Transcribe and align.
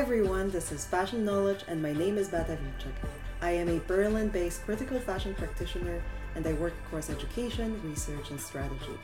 everyone, 0.00 0.50
this 0.50 0.72
is 0.72 0.86
Fashion 0.86 1.26
Knowledge 1.26 1.60
and 1.68 1.82
my 1.82 1.92
name 1.92 2.16
is 2.16 2.30
Beata 2.30 2.52
Wilczek. 2.52 2.94
I 3.42 3.50
am 3.50 3.68
a 3.68 3.80
Berlin-based 3.80 4.64
critical 4.64 4.98
fashion 4.98 5.34
practitioner 5.34 6.02
and 6.34 6.46
I 6.46 6.54
work 6.54 6.72
across 6.86 7.10
education, 7.10 7.78
research 7.84 8.30
and 8.30 8.40
strategy. 8.40 8.98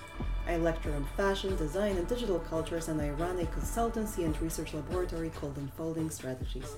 I 0.47 0.57
lecture 0.57 0.95
on 0.95 1.07
fashion, 1.15 1.55
design 1.57 1.99
and 1.99 2.09
digital 2.09 2.39
cultures 2.39 2.89
and 2.89 2.99
I 2.99 3.11
run 3.11 3.39
a 3.39 3.45
consultancy 3.45 4.25
and 4.25 4.41
research 4.41 4.73
laboratory 4.73 5.29
called 5.29 5.59
Unfolding 5.59 6.09
Strategies. 6.09 6.77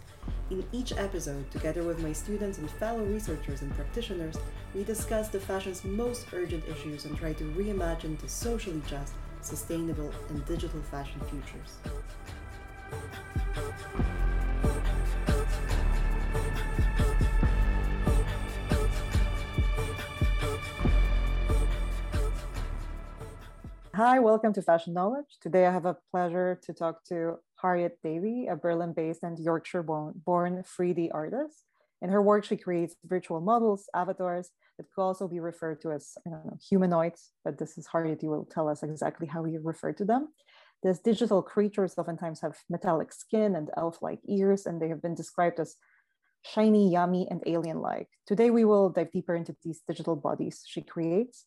In 0.50 0.66
each 0.72 0.90
episode, 0.94 1.48
together 1.52 1.84
with 1.84 2.02
my 2.02 2.12
students 2.12 2.58
and 2.58 2.68
fellow 2.68 3.04
researchers 3.04 3.62
and 3.62 3.72
practitioners, 3.76 4.36
we 4.74 4.82
discuss 4.82 5.28
the 5.28 5.38
fashion's 5.38 5.84
most 5.84 6.26
urgent 6.32 6.64
issues 6.66 7.04
and 7.04 7.16
try 7.16 7.34
to 7.34 7.44
reimagine 7.52 8.18
the 8.18 8.28
socially 8.28 8.82
just, 8.88 9.12
sustainable 9.42 10.10
and 10.30 10.44
digital 10.44 10.82
fashion 10.90 11.20
futures. 11.30 11.76
Hi, 23.98 24.20
welcome 24.20 24.52
to 24.52 24.62
Fashion 24.62 24.94
Knowledge. 24.94 25.38
Today 25.42 25.66
I 25.66 25.72
have 25.72 25.84
a 25.84 25.96
pleasure 26.12 26.60
to 26.62 26.72
talk 26.72 27.02
to 27.06 27.38
Harriet 27.60 27.98
Davey, 28.04 28.46
a 28.46 28.54
Berlin 28.54 28.92
based 28.92 29.24
and 29.24 29.36
Yorkshire 29.36 29.82
born 29.82 30.14
3D 30.24 31.08
artist. 31.12 31.64
In 32.00 32.10
her 32.10 32.22
work, 32.22 32.44
she 32.44 32.56
creates 32.56 32.94
virtual 33.04 33.40
models, 33.40 33.88
avatars 33.92 34.50
that 34.76 34.86
could 34.94 35.02
also 35.02 35.26
be 35.26 35.40
referred 35.40 35.80
to 35.82 35.90
as 35.90 36.12
know, 36.26 36.56
humanoids, 36.70 37.32
but 37.44 37.58
this 37.58 37.76
is 37.76 37.88
Harriet, 37.92 38.22
you 38.22 38.30
will 38.30 38.44
tell 38.44 38.68
us 38.68 38.84
exactly 38.84 39.26
how 39.26 39.42
we 39.42 39.58
refer 39.58 39.92
to 39.94 40.04
them. 40.04 40.28
These 40.82 41.00
digital 41.00 41.42
creatures 41.42 41.94
oftentimes 41.98 42.40
have 42.40 42.56
metallic 42.68 43.12
skin 43.12 43.56
and 43.56 43.70
elf 43.76 44.00
like 44.00 44.20
ears, 44.28 44.66
and 44.66 44.80
they 44.80 44.88
have 44.88 45.02
been 45.02 45.14
described 45.14 45.58
as 45.58 45.76
shiny, 46.44 46.90
yummy, 46.90 47.26
and 47.30 47.42
alien 47.46 47.80
like. 47.80 48.08
Today, 48.26 48.50
we 48.50 48.64
will 48.64 48.90
dive 48.90 49.10
deeper 49.10 49.34
into 49.34 49.56
these 49.64 49.82
digital 49.86 50.16
bodies 50.16 50.62
she 50.66 50.82
creates. 50.82 51.46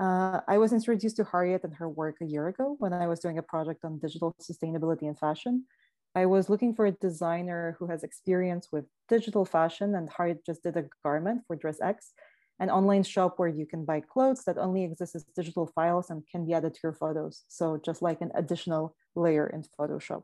Uh, 0.00 0.40
I 0.48 0.58
was 0.58 0.72
introduced 0.72 1.16
to 1.16 1.24
Harriet 1.24 1.64
and 1.64 1.74
her 1.74 1.88
work 1.88 2.16
a 2.22 2.24
year 2.24 2.48
ago 2.48 2.76
when 2.78 2.92
I 2.92 3.06
was 3.06 3.20
doing 3.20 3.38
a 3.38 3.42
project 3.42 3.84
on 3.84 3.98
digital 3.98 4.34
sustainability 4.40 5.02
and 5.02 5.18
fashion. 5.18 5.66
I 6.14 6.26
was 6.26 6.48
looking 6.48 6.74
for 6.74 6.86
a 6.86 6.92
designer 6.92 7.76
who 7.78 7.86
has 7.86 8.02
experience 8.02 8.68
with 8.72 8.84
digital 9.08 9.44
fashion, 9.44 9.94
and 9.94 10.08
Harriet 10.16 10.44
just 10.46 10.62
did 10.62 10.76
a 10.76 10.86
garment 11.04 11.42
for 11.46 11.56
DressX, 11.56 12.12
an 12.60 12.70
online 12.70 13.02
shop 13.02 13.34
where 13.38 13.48
you 13.48 13.66
can 13.66 13.84
buy 13.84 14.00
clothes 14.00 14.44
that 14.44 14.58
only 14.58 14.84
exist 14.84 15.16
as 15.16 15.24
digital 15.34 15.66
files 15.74 16.10
and 16.10 16.22
can 16.30 16.46
be 16.46 16.52
added 16.52 16.74
to 16.74 16.80
your 16.84 16.92
photos. 16.92 17.44
So 17.48 17.80
just 17.82 18.02
like 18.02 18.20
an 18.20 18.30
additional 18.34 18.94
layer 19.16 19.46
in 19.46 19.64
Photoshop. 19.78 20.22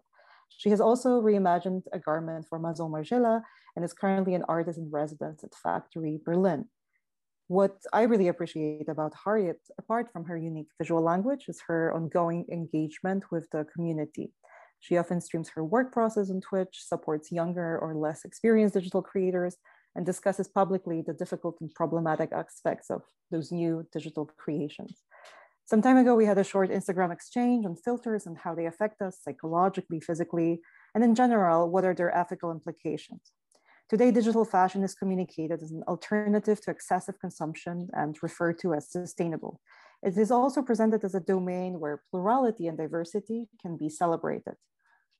She 0.50 0.70
has 0.70 0.80
also 0.80 1.20
reimagined 1.20 1.82
a 1.92 1.98
garment 1.98 2.46
for 2.48 2.58
Maison 2.58 2.92
Margiela 2.92 3.42
and 3.74 3.84
is 3.84 3.92
currently 3.92 4.34
an 4.34 4.44
artist 4.48 4.78
in 4.78 4.90
residence 4.90 5.42
at 5.42 5.54
Factory 5.54 6.20
Berlin. 6.24 6.66
What 7.48 7.76
I 7.92 8.02
really 8.02 8.28
appreciate 8.28 8.88
about 8.88 9.14
Harriet, 9.24 9.60
apart 9.78 10.12
from 10.12 10.24
her 10.24 10.36
unique 10.36 10.68
visual 10.78 11.02
language, 11.02 11.44
is 11.48 11.62
her 11.68 11.94
ongoing 11.94 12.44
engagement 12.50 13.24
with 13.30 13.48
the 13.50 13.64
community. 13.72 14.32
She 14.80 14.98
often 14.98 15.20
streams 15.20 15.48
her 15.50 15.64
work 15.64 15.92
process 15.92 16.30
on 16.30 16.40
Twitch, 16.40 16.82
supports 16.84 17.32
younger 17.32 17.78
or 17.78 17.94
less 17.94 18.24
experienced 18.24 18.74
digital 18.74 19.00
creators, 19.00 19.56
and 19.96 20.06
discusses 20.06 20.46
publicly 20.46 21.02
the 21.02 21.14
difficult 21.14 21.56
and 21.60 21.74
problematic 21.74 22.30
aspects 22.32 22.90
of 22.90 23.02
those 23.30 23.50
new 23.50 23.86
digital 23.92 24.26
creations. 24.36 25.02
Some 25.64 25.82
time 25.82 25.96
ago, 25.96 26.14
we 26.14 26.26
had 26.26 26.38
a 26.38 26.44
short 26.44 26.70
Instagram 26.70 27.12
exchange 27.12 27.66
on 27.66 27.74
filters 27.74 28.26
and 28.26 28.38
how 28.38 28.54
they 28.54 28.66
affect 28.66 29.02
us 29.02 29.18
psychologically, 29.20 30.00
physically, 30.00 30.60
and 30.94 31.02
in 31.02 31.14
general, 31.16 31.68
what 31.68 31.84
are 31.84 31.94
their 31.94 32.16
ethical 32.16 32.52
implications. 32.52 33.32
Today, 33.88 34.10
digital 34.10 34.44
fashion 34.44 34.84
is 34.84 34.94
communicated 34.94 35.62
as 35.62 35.72
an 35.72 35.82
alternative 35.88 36.60
to 36.62 36.70
excessive 36.70 37.18
consumption 37.20 37.88
and 37.94 38.16
referred 38.22 38.58
to 38.60 38.74
as 38.74 38.90
sustainable. 38.90 39.60
It 40.02 40.16
is 40.16 40.30
also 40.30 40.62
presented 40.62 41.04
as 41.04 41.14
a 41.14 41.20
domain 41.20 41.80
where 41.80 42.02
plurality 42.10 42.68
and 42.68 42.76
diversity 42.76 43.48
can 43.60 43.76
be 43.76 43.88
celebrated. 43.88 44.54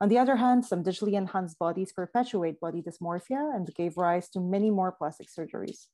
On 0.00 0.08
the 0.08 0.18
other 0.18 0.36
hand, 0.36 0.64
some 0.64 0.84
digitally 0.84 1.14
enhanced 1.14 1.58
bodies 1.58 1.92
perpetuate 1.92 2.60
body 2.60 2.82
dysmorphia 2.82 3.54
and 3.54 3.74
gave 3.74 3.96
rise 3.96 4.28
to 4.30 4.40
many 4.40 4.70
more 4.70 4.92
plastic 4.92 5.28
surgeries. 5.28 5.86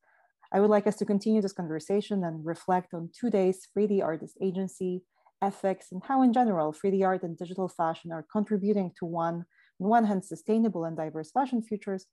I 0.53 0.61
would 0.61 0.71
like 0.71 0.87
us 0.87 0.97
to 0.97 1.07
continue 1.07 1.41
this 1.41 1.53
conversation 1.53 2.25
and 2.25 2.45
reflect 2.45 2.93
on 2.95 3.11
today's 3.19 3.69
3D 3.73 4.03
artist 4.03 4.37
agency, 4.43 5.03
ethics, 5.41 5.87
and 5.93 6.03
how 6.05 6.23
in 6.23 6.33
general 6.33 6.73
3D 6.73 7.05
art 7.05 7.23
and 7.23 7.39
digital 7.39 7.69
fashion 7.69 8.13
are 8.13 8.27
contributing 8.31 8.91
to 8.99 9.05
one, 9.07 9.45
on 9.81 9.89
one 9.89 10.05
hand, 10.05 10.25
sustainable 10.25 10.85
and 10.85 10.97
diverse 10.97 11.31
fashion 11.31 11.63
futures, 11.63 12.07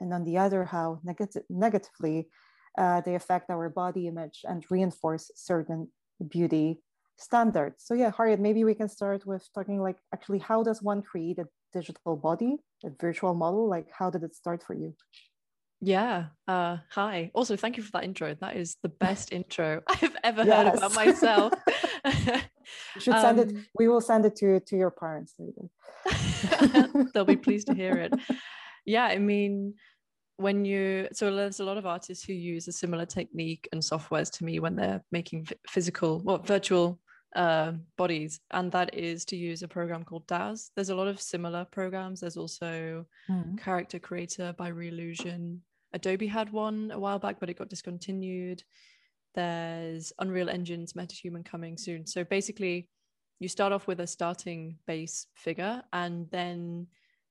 and 0.00 0.12
on 0.14 0.24
the 0.24 0.38
other, 0.38 0.64
how 0.64 0.98
neg- 1.04 1.44
negatively 1.50 2.28
uh, 2.78 3.02
they 3.02 3.14
affect 3.14 3.50
our 3.50 3.68
body 3.68 4.08
image 4.08 4.40
and 4.44 4.64
reinforce 4.70 5.30
certain 5.36 5.88
beauty 6.28 6.80
standards. 7.16 7.84
So 7.84 7.94
yeah, 7.94 8.10
Harriet, 8.16 8.40
maybe 8.40 8.64
we 8.64 8.74
can 8.74 8.88
start 8.88 9.26
with 9.26 9.48
talking 9.54 9.80
like 9.80 9.96
actually 10.12 10.38
how 10.38 10.62
does 10.62 10.82
one 10.82 11.02
create 11.02 11.38
a 11.38 11.46
digital 11.72 12.16
body, 12.16 12.56
a 12.84 12.90
virtual 12.90 13.34
model? 13.34 13.68
Like 13.68 13.88
how 13.92 14.10
did 14.10 14.22
it 14.22 14.34
start 14.34 14.62
for 14.62 14.74
you? 14.74 14.94
Yeah. 15.80 16.26
Uh, 16.48 16.78
hi. 16.90 17.30
Also, 17.34 17.56
thank 17.56 17.76
you 17.76 17.82
for 17.82 17.92
that 17.92 18.04
intro. 18.04 18.34
That 18.40 18.56
is 18.56 18.76
the 18.82 18.88
best 18.88 19.32
intro 19.38 19.82
I've 19.86 20.16
ever 20.22 20.44
yes. 20.44 20.66
heard 20.66 20.78
about 20.78 20.94
myself. 20.94 21.52
you 22.06 23.00
should 23.00 23.20
send 23.20 23.40
um, 23.40 23.48
it. 23.48 23.56
We 23.78 23.88
will 23.88 24.00
send 24.00 24.24
it 24.24 24.36
to 24.36 24.60
to 24.60 24.76
your 24.76 24.90
parents 24.90 25.34
later. 25.38 25.68
They'll 27.12 27.24
be 27.24 27.36
pleased 27.36 27.66
to 27.68 27.74
hear 27.74 27.96
it. 27.98 28.14
Yeah. 28.86 29.04
I 29.04 29.18
mean, 29.18 29.74
when 30.36 30.64
you 30.64 31.08
so 31.12 31.34
there's 31.34 31.60
a 31.60 31.64
lot 31.64 31.76
of 31.76 31.86
artists 31.86 32.24
who 32.24 32.32
use 32.32 32.66
a 32.66 32.72
similar 32.72 33.06
technique 33.06 33.68
and 33.72 33.80
softwares 33.82 34.30
to 34.32 34.44
me 34.44 34.58
when 34.58 34.76
they're 34.76 35.02
making 35.12 35.46
physical 35.68 36.20
well 36.24 36.38
virtual 36.38 36.98
uh, 37.34 37.72
bodies, 37.96 38.40
and 38.50 38.70
that 38.72 38.94
is 38.94 39.24
to 39.26 39.36
use 39.36 39.62
a 39.62 39.68
program 39.68 40.04
called 40.04 40.26
Daz. 40.26 40.70
There's 40.74 40.90
a 40.90 40.94
lot 40.94 41.08
of 41.08 41.20
similar 41.20 41.64
programs. 41.64 42.20
There's 42.20 42.36
also 42.36 43.06
mm. 43.28 43.58
Character 43.58 43.98
Creator 43.98 44.54
by 44.56 44.70
Reallusion. 44.70 45.58
Adobe 45.92 46.26
had 46.26 46.52
one 46.52 46.90
a 46.92 46.98
while 46.98 47.18
back, 47.18 47.40
but 47.40 47.50
it 47.50 47.58
got 47.58 47.68
discontinued. 47.68 48.62
There's 49.34 50.12
Unreal 50.18 50.48
Engine's 50.48 50.92
MetaHuman 50.92 51.44
coming 51.44 51.76
soon. 51.76 52.06
So 52.06 52.24
basically, 52.24 52.88
you 53.40 53.48
start 53.48 53.72
off 53.72 53.86
with 53.86 54.00
a 54.00 54.06
starting 54.06 54.78
base 54.86 55.26
figure, 55.34 55.82
and 55.92 56.30
then 56.30 56.86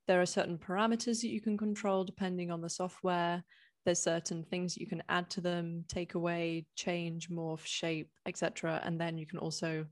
there 0.08 0.22
are 0.22 0.26
certain 0.26 0.58
parameters 0.58 1.22
that 1.22 1.30
you 1.30 1.40
can 1.40 1.58
control 1.58 2.04
depending 2.04 2.52
on 2.52 2.62
the 2.62 2.70
software 2.70 3.44
there's 3.86 4.02
certain 4.02 4.44
things 4.44 4.78
you 4.78 4.88
can 4.88 5.04
add 5.10 5.30
to 5.30 5.42
them 5.42 5.84
take 5.88 6.16
away 6.16 6.66
change 6.76 7.30
morph 7.30 7.66
shape 7.66 8.10
etc 8.26 8.82
and 8.86 9.00
then 9.00 9.18
you 9.18 9.26
can 9.26 9.40
also 9.40 9.86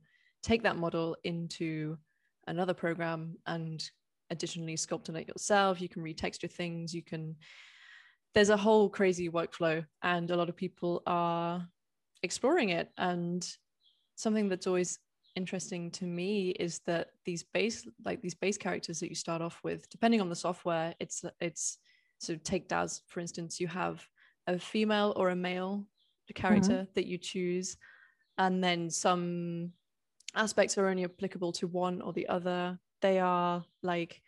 take 0.44 0.64
that 0.64 0.78
model 0.78 1.16
into 1.24 1.98
another 2.48 2.74
program 2.74 3.38
and 3.48 3.90
additionally 4.32 4.76
sculpt 4.76 5.10
on 5.10 5.16
it 5.16 5.28
yourself. 5.28 5.82
You 5.82 5.90
can 5.90 6.02
retexture 6.02 6.52
things. 6.52 6.94
You 6.94 7.04
can 7.04 7.36
there's 8.34 8.50
a 8.50 8.58
whole 8.58 8.90
crazy 8.90 9.30
workflow 9.30 9.86
and 10.04 10.32
a 10.32 10.38
lot 10.38 10.48
of 10.48 10.56
people 10.56 11.04
are 11.06 11.68
exploring 12.24 12.70
it. 12.70 12.90
And 12.98 13.46
something 14.16 14.48
that's 14.48 14.68
always 14.68 15.00
interesting 15.36 15.92
to 15.92 16.06
me 16.06 16.52
is 16.52 16.80
that 16.86 17.10
these 17.26 17.44
base 17.44 17.86
like 18.06 18.22
these 18.22 18.36
base 18.36 18.58
characters 18.58 19.00
that 19.00 19.10
you 19.10 19.16
start 19.16 19.42
off 19.42 19.62
with 19.64 19.90
depending 19.90 20.20
on 20.20 20.28
the 20.28 20.36
software 20.36 20.94
it's 21.00 21.24
it's 21.40 21.78
so 22.22 22.36
take 22.36 22.68
Daz, 22.68 23.02
for 23.08 23.20
instance, 23.20 23.60
you 23.60 23.68
have 23.68 24.08
a 24.46 24.60
female 24.60 25.12
or 25.16 25.30
a 25.30 25.36
male 25.36 25.88
character 26.36 26.72
mm-hmm. 26.72 26.92
that 26.94 27.08
you 27.08 27.18
choose, 27.18 27.78
and 28.38 28.64
then 28.64 28.92
some 28.92 29.72
aspects 30.36 30.78
are 30.78 30.88
only 30.88 31.04
applicable 31.04 31.52
to 31.54 31.68
one 31.68 32.00
or 32.00 32.14
the 32.14 32.28
other. 32.28 32.78
They 33.02 33.20
are 33.20 33.66
like 33.82 34.22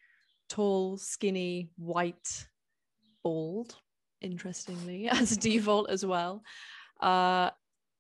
tall, 0.49 0.97
skinny, 0.97 1.69
white, 1.77 2.47
bald, 3.23 3.75
interestingly, 4.21 5.07
as 5.11 5.37
default 5.37 5.91
as 5.91 6.03
well. 6.03 6.41
Uh, 6.99 7.51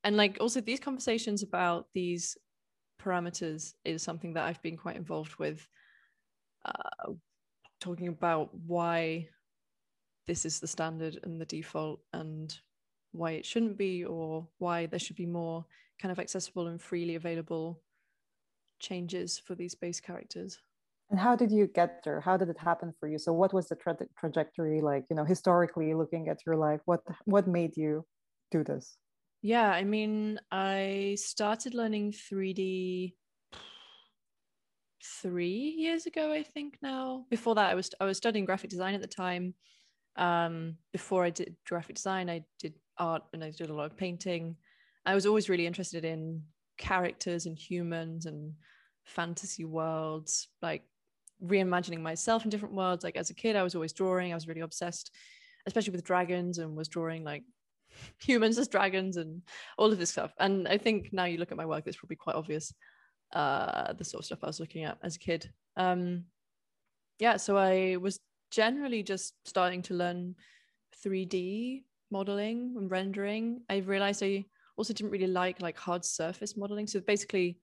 and 0.03 0.17
like 0.17 0.37
also 0.41 0.59
these 0.59 0.79
conversations 0.79 1.43
about 1.43 1.85
these 1.93 2.35
parameters 2.99 3.73
is 3.85 4.01
something 4.01 4.33
that 4.33 4.45
I've 4.45 4.61
been 4.63 4.77
quite 4.77 4.95
involved 4.95 5.35
with. 5.37 5.67
Uh, 6.65 7.13
talking 7.79 8.07
about 8.07 8.49
why 8.65 9.27
this 10.27 10.45
is 10.45 10.59
the 10.59 10.67
standard 10.67 11.19
and 11.23 11.39
the 11.39 11.45
default 11.45 11.99
and 12.13 12.55
why 13.11 13.31
it 13.31 13.45
shouldn't 13.45 13.77
be 13.77 14.03
or 14.05 14.47
why 14.57 14.85
there 14.85 14.99
should 14.99 15.15
be 15.15 15.25
more 15.25 15.65
kind 16.01 16.11
of 16.11 16.19
accessible 16.19 16.67
and 16.67 16.81
freely 16.81 17.15
available 17.15 17.81
changes 18.79 19.37
for 19.39 19.55
these 19.55 19.75
base 19.75 19.99
characters. 19.99 20.59
And 21.09 21.19
how 21.19 21.35
did 21.35 21.51
you 21.51 21.67
get 21.67 22.01
there? 22.03 22.21
How 22.21 22.37
did 22.37 22.49
it 22.49 22.57
happen 22.57 22.93
for 22.99 23.07
you? 23.07 23.19
So 23.19 23.33
what 23.33 23.53
was 23.53 23.67
the 23.67 23.75
tra- 23.75 23.97
trajectory 24.17 24.81
like 24.81 25.05
you 25.09 25.15
know 25.15 25.25
historically 25.25 25.93
looking 25.93 26.27
at 26.29 26.39
your 26.45 26.55
life? 26.55 26.81
What 26.85 27.01
what 27.25 27.47
made 27.47 27.77
you 27.77 28.05
do 28.51 28.63
this? 28.63 28.97
Yeah 29.41 29.69
i 29.69 29.83
mean 29.83 30.39
i 30.51 31.15
started 31.19 31.73
learning 31.73 32.13
3d 32.13 33.13
three 35.03 35.75
years 35.77 36.05
ago, 36.05 36.31
I 36.31 36.43
think 36.43 36.77
now. 36.81 37.25
Before 37.29 37.55
that, 37.55 37.69
I 37.69 37.75
was 37.75 37.89
I 37.99 38.05
was 38.05 38.17
studying 38.17 38.45
graphic 38.45 38.69
design 38.69 38.93
at 38.95 39.01
the 39.01 39.07
time. 39.07 39.53
Um, 40.15 40.77
before 40.91 41.23
I 41.23 41.29
did 41.29 41.55
graphic 41.67 41.95
design, 41.95 42.29
I 42.29 42.43
did 42.59 42.73
art 42.97 43.23
and 43.33 43.43
I 43.43 43.51
did 43.51 43.69
a 43.69 43.73
lot 43.73 43.85
of 43.85 43.97
painting. 43.97 44.55
I 45.05 45.15
was 45.15 45.25
always 45.25 45.49
really 45.49 45.67
interested 45.67 46.05
in 46.05 46.43
characters 46.77 47.45
and 47.45 47.57
humans 47.57 48.25
and 48.25 48.53
fantasy 49.03 49.65
worlds, 49.65 50.47
like 50.61 50.83
reimagining 51.43 52.01
myself 52.01 52.43
in 52.43 52.49
different 52.49 52.75
worlds. 52.75 53.03
Like 53.03 53.17
as 53.17 53.29
a 53.29 53.35
kid, 53.35 53.55
I 53.55 53.63
was 53.63 53.75
always 53.75 53.93
drawing. 53.93 54.31
I 54.31 54.35
was 54.35 54.47
really 54.47 54.61
obsessed, 54.61 55.11
especially 55.65 55.91
with 55.91 56.03
dragons, 56.03 56.57
and 56.57 56.75
was 56.75 56.87
drawing 56.87 57.23
like 57.23 57.43
humans 58.19 58.57
as 58.57 58.67
dragons 58.67 59.17
and 59.17 59.41
all 59.77 59.91
of 59.91 59.99
this 59.99 60.11
stuff. 60.11 60.33
And 60.39 60.67
I 60.67 60.77
think 60.77 61.09
now 61.11 61.25
you 61.25 61.37
look 61.37 61.51
at 61.51 61.57
my 61.57 61.65
work, 61.65 61.83
it's 61.85 61.97
probably 61.97 62.17
quite 62.17 62.35
obvious 62.35 62.73
uh, 63.33 63.93
the 63.93 64.03
sort 64.05 64.21
of 64.21 64.25
stuff 64.25 64.39
I 64.43 64.47
was 64.47 64.59
looking 64.59 64.83
at 64.83 64.97
as 65.03 65.15
a 65.15 65.19
kid. 65.19 65.51
Um, 65.75 66.25
yeah, 67.19 67.37
so 67.37 67.57
I 67.57 67.97
was 67.97 68.19
generally 68.53 69.01
just 69.01 69.33
starting 69.45 69.81
to 69.81 69.95
learn 69.95 70.35
3D 71.03 71.83
modeling 72.11 72.75
and 72.77 72.91
rendering. 72.91 73.61
I 73.67 73.77
realized 73.77 74.21
I 74.21 74.45
also 74.77 74.93
didn't 74.93 75.11
really 75.11 75.27
like 75.27 75.59
like 75.59 75.77
hard 75.77 76.05
surface 76.05 76.55
modeling. 76.55 76.85
So 76.85 76.99
basically, 76.99 77.57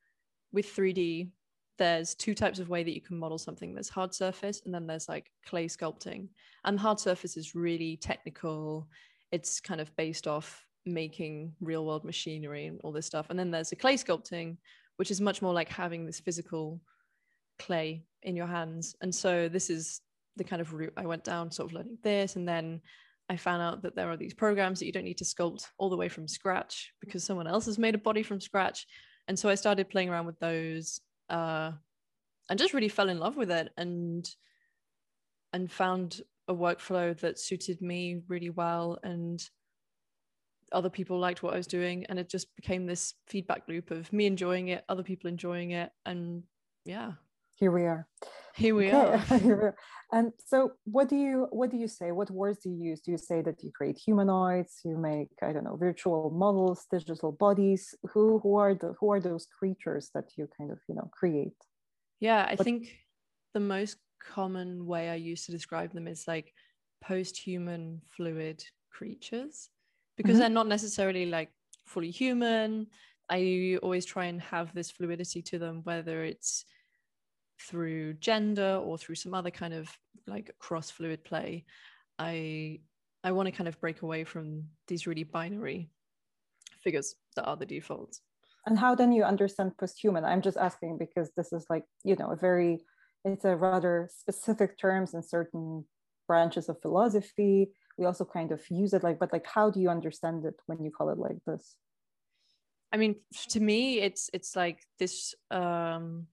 with 0.52 0.66
3D, 0.66 1.30
there's 1.78 2.14
two 2.16 2.34
types 2.34 2.58
of 2.58 2.68
way 2.68 2.82
that 2.82 2.94
you 2.94 3.00
can 3.00 3.16
model 3.16 3.38
something. 3.38 3.72
There's 3.72 3.88
hard 3.88 4.12
surface, 4.12 4.62
and 4.64 4.74
then 4.74 4.86
there's 4.86 5.08
like 5.08 5.30
clay 5.46 5.66
sculpting. 5.66 6.28
And 6.64 6.78
hard 6.78 6.98
surface 6.98 7.36
is 7.36 7.54
really 7.54 7.96
technical. 7.96 8.88
It's 9.30 9.60
kind 9.60 9.80
of 9.80 9.94
based 9.96 10.26
off 10.26 10.66
making 10.84 11.52
real 11.60 11.86
world 11.86 12.04
machinery 12.04 12.66
and 12.66 12.80
all 12.82 12.90
this 12.90 13.06
stuff. 13.06 13.26
And 13.30 13.38
then 13.38 13.52
there's 13.52 13.70
a 13.70 13.76
clay 13.76 13.94
sculpting, 13.94 14.56
which 14.96 15.12
is 15.12 15.20
much 15.20 15.40
more 15.40 15.54
like 15.54 15.68
having 15.68 16.04
this 16.04 16.18
physical 16.18 16.80
clay 17.60 18.02
in 18.24 18.34
your 18.34 18.48
hands. 18.48 18.96
And 19.02 19.14
so 19.14 19.48
this 19.48 19.70
is 19.70 20.00
the 20.36 20.44
kind 20.44 20.62
of 20.62 20.72
route 20.72 20.92
I 20.96 21.06
went 21.06 21.24
down, 21.24 21.50
sort 21.50 21.70
of 21.70 21.74
learning 21.74 21.98
this. 22.02 22.36
And 22.36 22.48
then 22.48 22.80
I 23.28 23.36
found 23.36 23.62
out 23.62 23.82
that 23.82 23.94
there 23.94 24.10
are 24.10 24.16
these 24.16 24.34
programs 24.34 24.78
that 24.78 24.86
you 24.86 24.92
don't 24.92 25.04
need 25.04 25.18
to 25.18 25.24
sculpt 25.24 25.66
all 25.78 25.90
the 25.90 25.96
way 25.96 26.08
from 26.08 26.28
scratch 26.28 26.92
because 27.00 27.24
someone 27.24 27.46
else 27.46 27.66
has 27.66 27.78
made 27.78 27.94
a 27.94 27.98
body 27.98 28.22
from 28.22 28.40
scratch. 28.40 28.86
And 29.28 29.38
so 29.38 29.48
I 29.48 29.54
started 29.54 29.88
playing 29.88 30.08
around 30.08 30.26
with 30.26 30.38
those 30.38 31.00
uh, 31.28 31.72
and 32.48 32.58
just 32.58 32.74
really 32.74 32.88
fell 32.88 33.08
in 33.08 33.18
love 33.18 33.36
with 33.36 33.50
it 33.50 33.70
and 33.76 34.28
and 35.52 35.70
found 35.70 36.20
a 36.48 36.54
workflow 36.54 37.18
that 37.20 37.38
suited 37.38 37.80
me 37.82 38.22
really 38.28 38.50
well 38.50 38.98
and 39.02 39.48
other 40.72 40.90
people 40.90 41.18
liked 41.18 41.42
what 41.42 41.54
I 41.54 41.56
was 41.56 41.66
doing, 41.66 42.06
and 42.08 42.18
it 42.18 42.28
just 42.28 42.54
became 42.56 42.86
this 42.86 43.14
feedback 43.26 43.62
loop 43.68 43.90
of 43.90 44.12
me 44.12 44.26
enjoying 44.26 44.68
it, 44.68 44.84
other 44.88 45.02
people 45.02 45.28
enjoying 45.28 45.72
it, 45.72 45.90
and 46.06 46.42
yeah, 46.84 47.12
here 47.60 47.70
we 47.70 47.82
are. 47.82 48.06
Here 48.56 48.74
we 48.74 48.90
okay. 48.92 49.50
are. 49.50 49.76
and 50.10 50.32
so, 50.46 50.72
what 50.84 51.08
do 51.08 51.16
you 51.16 51.46
what 51.50 51.70
do 51.70 51.76
you 51.76 51.86
say? 51.86 52.10
What 52.10 52.30
words 52.30 52.58
do 52.64 52.70
you 52.70 52.90
use? 52.90 53.00
Do 53.00 53.10
you 53.12 53.18
say 53.18 53.42
that 53.42 53.62
you 53.62 53.70
create 53.70 53.98
humanoids? 53.98 54.80
You 54.84 54.96
make 54.96 55.28
I 55.42 55.52
don't 55.52 55.64
know 55.64 55.76
virtual 55.76 56.30
models, 56.30 56.86
digital 56.90 57.32
bodies. 57.32 57.94
Who 58.12 58.40
who 58.42 58.56
are 58.56 58.74
the 58.74 58.94
who 58.98 59.12
are 59.12 59.20
those 59.20 59.46
creatures 59.46 60.10
that 60.14 60.32
you 60.36 60.48
kind 60.56 60.72
of 60.72 60.78
you 60.88 60.94
know 60.94 61.10
create? 61.12 61.58
Yeah, 62.18 62.46
I 62.48 62.54
what, 62.54 62.64
think 62.64 62.96
the 63.54 63.60
most 63.60 63.98
common 64.34 64.86
way 64.86 65.10
I 65.10 65.14
use 65.14 65.44
to 65.46 65.52
describe 65.52 65.92
them 65.92 66.08
is 66.08 66.26
like 66.26 66.52
post-human 67.02 68.00
fluid 68.14 68.62
creatures 68.90 69.70
because 70.16 70.32
mm-hmm. 70.32 70.40
they're 70.40 70.50
not 70.50 70.66
necessarily 70.66 71.26
like 71.26 71.50
fully 71.86 72.10
human. 72.10 72.86
I 73.30 73.78
always 73.82 74.04
try 74.04 74.24
and 74.26 74.40
have 74.40 74.74
this 74.74 74.90
fluidity 74.90 75.40
to 75.42 75.58
them, 75.58 75.80
whether 75.84 76.24
it's 76.24 76.64
through 77.60 78.14
gender 78.14 78.80
or 78.82 78.98
through 78.98 79.16
some 79.16 79.34
other 79.34 79.50
kind 79.50 79.74
of 79.74 79.88
like 80.26 80.50
cross 80.58 80.90
fluid 80.90 81.24
play. 81.24 81.64
I 82.18 82.80
I 83.22 83.32
want 83.32 83.46
to 83.46 83.52
kind 83.52 83.68
of 83.68 83.80
break 83.80 84.02
away 84.02 84.24
from 84.24 84.64
these 84.88 85.06
really 85.06 85.24
binary 85.24 85.90
figures 86.82 87.14
that 87.36 87.44
are 87.44 87.56
the 87.56 87.66
defaults. 87.66 88.22
And 88.66 88.78
how 88.78 88.94
then 88.94 89.12
you 89.12 89.24
understand 89.24 89.76
post-human? 89.78 90.24
I'm 90.24 90.42
just 90.42 90.56
asking 90.56 90.98
because 90.98 91.30
this 91.36 91.52
is 91.52 91.66
like, 91.70 91.84
you 92.04 92.16
know, 92.16 92.30
a 92.30 92.36
very 92.36 92.80
it's 93.24 93.44
a 93.44 93.56
rather 93.56 94.08
specific 94.10 94.78
terms 94.78 95.14
in 95.14 95.22
certain 95.22 95.84
branches 96.26 96.68
of 96.68 96.80
philosophy 96.80 97.70
we 97.98 98.06
also 98.06 98.24
kind 98.24 98.50
of 98.50 98.62
use 98.70 98.94
it 98.94 99.02
like 99.02 99.18
but 99.18 99.32
like 99.32 99.46
how 99.46 99.70
do 99.70 99.80
you 99.80 99.90
understand 99.90 100.44
it 100.44 100.54
when 100.66 100.82
you 100.82 100.90
call 100.90 101.10
it 101.10 101.18
like 101.18 101.36
this 101.46 101.76
i 102.92 102.96
mean 102.96 103.14
to 103.48 103.60
me 103.60 104.00
it's 104.00 104.30
it's 104.32 104.56
like 104.56 104.80
this 104.98 105.34
um 105.50 106.26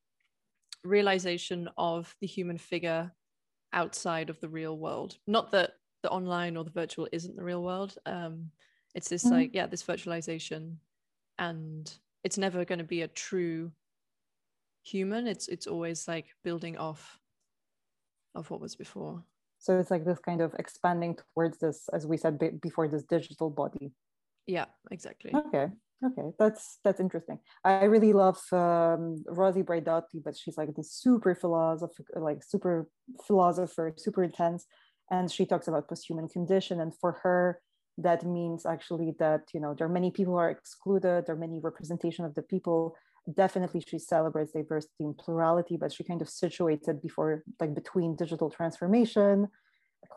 realization 0.83 1.69
of 1.77 2.15
the 2.21 2.27
human 2.27 2.57
figure 2.57 3.11
outside 3.73 4.29
of 4.29 4.39
the 4.39 4.49
real 4.49 4.77
world. 4.77 5.17
Not 5.27 5.51
that 5.51 5.71
the 6.03 6.09
online 6.09 6.57
or 6.57 6.63
the 6.63 6.71
virtual 6.71 7.07
isn't 7.11 7.35
the 7.35 7.43
real 7.43 7.63
world 7.63 7.97
um 8.05 8.51
it's 8.93 9.09
this 9.09 9.25
mm-hmm. 9.25 9.33
like 9.33 9.51
yeah 9.53 9.65
this 9.65 9.83
virtualization 9.83 10.75
and 11.39 11.93
it's 12.23 12.37
never 12.37 12.65
going 12.65 12.79
to 12.79 12.85
be 12.85 13.01
a 13.01 13.07
true 13.07 13.71
human. 14.83 15.27
It's 15.27 15.47
it's 15.47 15.67
always 15.67 16.07
like 16.07 16.27
building 16.43 16.77
off 16.77 17.19
of 18.35 18.49
what 18.49 18.59
was 18.59 18.75
before. 18.75 19.23
So 19.59 19.79
it's 19.79 19.91
like 19.91 20.05
this 20.05 20.19
kind 20.19 20.41
of 20.41 20.53
expanding 20.59 21.17
towards 21.33 21.57
this 21.57 21.89
as 21.93 22.05
we 22.05 22.17
said 22.17 22.39
before 22.61 22.87
this 22.87 23.03
digital 23.03 23.49
body. 23.49 23.91
Yeah 24.45 24.65
exactly. 24.91 25.33
Okay 25.33 25.67
okay 26.05 26.29
that's 26.39 26.79
that's 26.83 26.99
interesting. 26.99 27.39
I 27.63 27.85
really 27.85 28.13
love 28.13 28.39
um, 28.51 29.23
rosi 29.27 29.63
braidotti 29.63 30.23
but 30.23 30.37
she's 30.37 30.57
like 30.57 30.75
the 30.75 30.83
super 30.83 31.33
philosopher 31.35 32.05
like 32.15 32.43
super 32.43 32.89
philosopher 33.25 33.93
super 33.97 34.23
intense 34.23 34.65
and 35.09 35.31
she 35.31 35.45
talks 35.45 35.67
about 35.67 35.87
post-human 35.87 36.27
condition 36.27 36.81
and 36.81 36.93
for 37.01 37.13
her 37.23 37.61
that 37.97 38.23
means 38.23 38.65
actually 38.65 39.13
that 39.19 39.41
you 39.53 39.59
know 39.59 39.73
there 39.73 39.87
are 39.87 39.91
many 39.91 40.11
people 40.11 40.33
who 40.33 40.39
are 40.39 40.51
excluded 40.51 41.25
there 41.25 41.35
are 41.35 41.39
many 41.39 41.59
representation 41.59 42.25
of 42.25 42.35
the 42.35 42.41
people. 42.41 42.95
Definitely 43.35 43.83
she 43.85 43.99
celebrates 43.99 44.53
diversity 44.53 45.03
and 45.03 45.17
plurality, 45.17 45.75
but 45.75 45.91
she 45.91 46.03
kind 46.05 46.21
of 46.21 46.29
situates 46.29 46.87
it 46.87 47.01
before, 47.01 47.43
like 47.59 47.75
between 47.75 48.15
digital 48.15 48.49
transformation, 48.49 49.49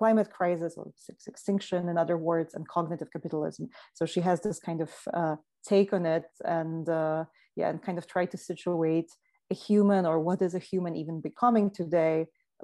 climate 0.00 0.30
crisis 0.38 0.72
or 0.78 0.86
extinction, 1.32 1.80
in 1.92 1.96
other 2.04 2.18
words, 2.30 2.50
and 2.54 2.62
cognitive 2.76 3.10
capitalism. 3.14 3.64
So 3.98 4.02
she 4.12 4.20
has 4.28 4.38
this 4.40 4.58
kind 4.68 4.80
of 4.86 4.90
uh, 5.20 5.36
take 5.72 5.90
on 5.98 6.04
it, 6.16 6.28
and 6.58 6.88
uh, 6.88 7.24
yeah, 7.58 7.68
and 7.70 7.82
kind 7.86 7.98
of 7.98 8.06
try 8.14 8.24
to 8.32 8.38
situate 8.48 9.10
a 9.54 9.56
human 9.66 10.02
or 10.10 10.16
what 10.28 10.40
is 10.46 10.54
a 10.54 10.66
human 10.70 10.94
even 11.02 11.16
becoming 11.30 11.66
today, 11.80 12.16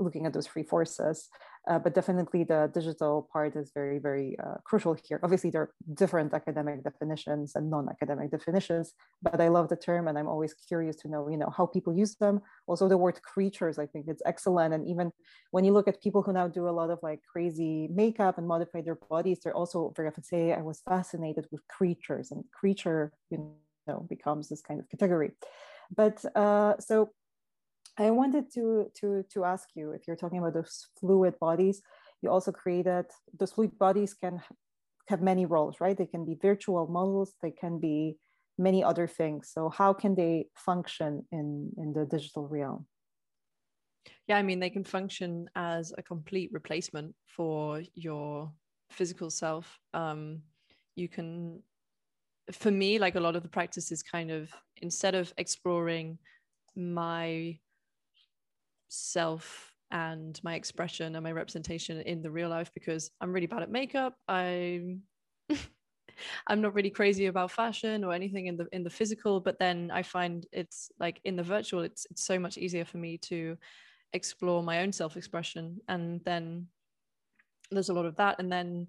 looking 0.05 0.25
at 0.27 0.33
those 0.33 0.49
three 0.51 0.67
forces. 0.75 1.29
Uh, 1.69 1.81
but 1.81 1.95
definitely 1.95 2.45
the 2.45 2.71
digital 2.73 3.29
part 3.33 3.57
is 3.57 3.73
very, 3.75 3.99
very 3.99 4.37
uh, 4.39 4.55
crucial 4.63 4.97
here. 5.05 5.19
Obviously, 5.25 5.51
there 5.51 5.63
are 5.63 5.73
different 5.95 6.33
academic 6.33 6.85
definitions 6.85 7.57
and 7.57 7.69
non-academic 7.69 8.31
definitions, 8.31 8.95
but 9.21 9.41
I 9.41 9.49
love 9.49 9.69
the 9.69 9.75
term 9.75 10.07
and 10.07 10.17
I'm 10.17 10.29
always 10.29 10.55
curious 10.55 10.95
to 10.97 11.09
know, 11.09 11.29
you 11.29 11.37
know, 11.37 11.53
how 11.57 11.67
people 11.67 11.93
use 11.93 12.15
them. 12.17 12.41
Also 12.69 12.89
the 12.89 12.97
word 12.97 13.21
creatures, 13.23 13.81
I 13.81 13.87
think 13.87 14.07
it's 14.07 14.23
excellent. 14.25 14.75
And 14.75 14.87
even 14.87 15.11
when 15.51 15.65
you 15.65 15.73
look 15.73 15.89
at 15.89 16.01
people 16.01 16.23
who 16.23 16.33
now 16.33 16.47
do 16.47 16.69
a 16.69 16.71
lot 16.71 16.91
of 16.91 17.01
like 17.03 17.21
crazy 17.33 17.89
makeup 17.91 18.39
and 18.39 18.47
modify 18.47 18.81
their 18.81 18.99
bodies, 19.11 19.41
they're 19.43 19.57
also 19.57 19.93
very 19.97 20.07
often 20.09 20.23
say, 20.23 20.53
I 20.53 20.63
was 20.63 20.83
fascinated 20.89 21.47
with 21.51 21.67
creatures 21.67 22.31
and 22.31 22.45
creature, 22.53 23.13
you 23.31 23.39
know, 23.89 24.07
becomes 24.09 24.49
this 24.49 24.61
kind 24.61 24.79
of 24.79 24.89
category. 24.89 25.33
But 25.95 26.25
uh, 26.37 26.79
so 26.79 27.11
I 27.99 28.11
wanted 28.11 28.53
to, 28.55 28.91
to, 29.01 29.25
to 29.33 29.45
ask 29.45 29.71
you 29.75 29.93
if 29.93 30.07
you're 30.07 30.17
talking 30.17 30.39
about 30.39 30.55
those 30.55 30.87
fluid 31.01 31.39
bodies, 31.41 31.81
you 32.23 32.31
also 32.31 32.53
created 32.53 33.07
those 33.39 33.53
fluid 33.53 33.79
bodies 33.79 34.15
can 34.15 34.43
have 35.09 35.23
many 35.23 35.47
roles, 35.47 35.77
right? 35.81 35.97
They 35.97 36.07
can 36.07 36.25
be 36.25 36.37
virtual 36.41 36.87
models, 36.89 37.35
they 37.43 37.53
can 37.53 37.79
be 37.79 38.17
many 38.59 38.83
other 38.83 39.07
things. 39.07 39.51
So 39.53 39.71
how 39.71 39.93
can 39.93 40.15
they 40.15 40.47
function 40.55 41.27
in, 41.31 41.71
in 41.79 41.93
the 41.93 42.05
digital 42.05 42.49
realm? 42.49 42.87
Yeah, 44.27 44.37
I 44.37 44.43
mean, 44.43 44.61
they 44.61 44.71
can 44.71 44.85
function 44.85 45.49
as 45.55 45.93
a 45.97 46.03
complete 46.03 46.51
replacement 46.53 47.15
for 47.25 47.83
your 47.95 48.53
physical 48.91 49.31
self. 49.31 49.79
Um, 49.95 50.43
you 50.97 51.09
can, 51.09 51.63
for 52.53 52.71
me, 52.71 52.99
like 52.99 53.15
a 53.15 53.21
lot 53.21 53.37
of 53.37 53.43
the 53.43 53.49
practice 53.49 53.93
is 53.93 54.03
kind 54.03 54.31
of 54.31 54.51
instead 54.79 55.15
of 55.15 55.33
exploring 55.39 56.19
my 56.75 57.59
self 58.89 59.73
and 59.91 60.41
my 60.43 60.55
expression 60.55 61.15
and 61.15 61.23
my 61.23 61.33
representation 61.33 62.01
in 62.01 62.23
the 62.23 62.31
real 62.31 62.49
life 62.49 62.71
because 62.75 63.11
I'm 63.21 63.33
really 63.33 63.47
bad 63.47 63.63
at 63.63 63.71
makeup. 63.71 64.15
I'm 64.29 65.03
I'm 66.47 66.61
not 66.61 66.75
really 66.75 66.91
crazy 66.91 67.27
about 67.27 67.51
fashion 67.51 68.03
or 68.03 68.13
anything 68.13 68.47
in 68.47 68.57
the 68.57 68.67
in 68.73 68.83
the 68.83 68.91
physical, 68.91 69.41
but 69.41 69.59
then 69.59 69.91
I 69.93 70.03
find 70.03 70.47
it's 70.53 70.91
like 70.99 71.21
in 71.25 71.37
the 71.37 71.43
virtual, 71.43 71.83
it's 71.83 72.07
it's 72.11 72.25
so 72.25 72.39
much 72.39 72.59
easier 72.59 72.85
for 72.85 72.99
me 72.99 73.19
to 73.19 73.57
explore 74.13 74.63
my 74.63 74.81
own 74.81 74.93
self-expression. 74.93 75.79
And 75.89 76.21
then 76.25 76.69
there's 77.71 77.91
a 77.91 77.95
lot 77.95 78.07
of 78.07 78.17
that. 78.17 78.37
And 78.39 78.51
then 78.51 78.89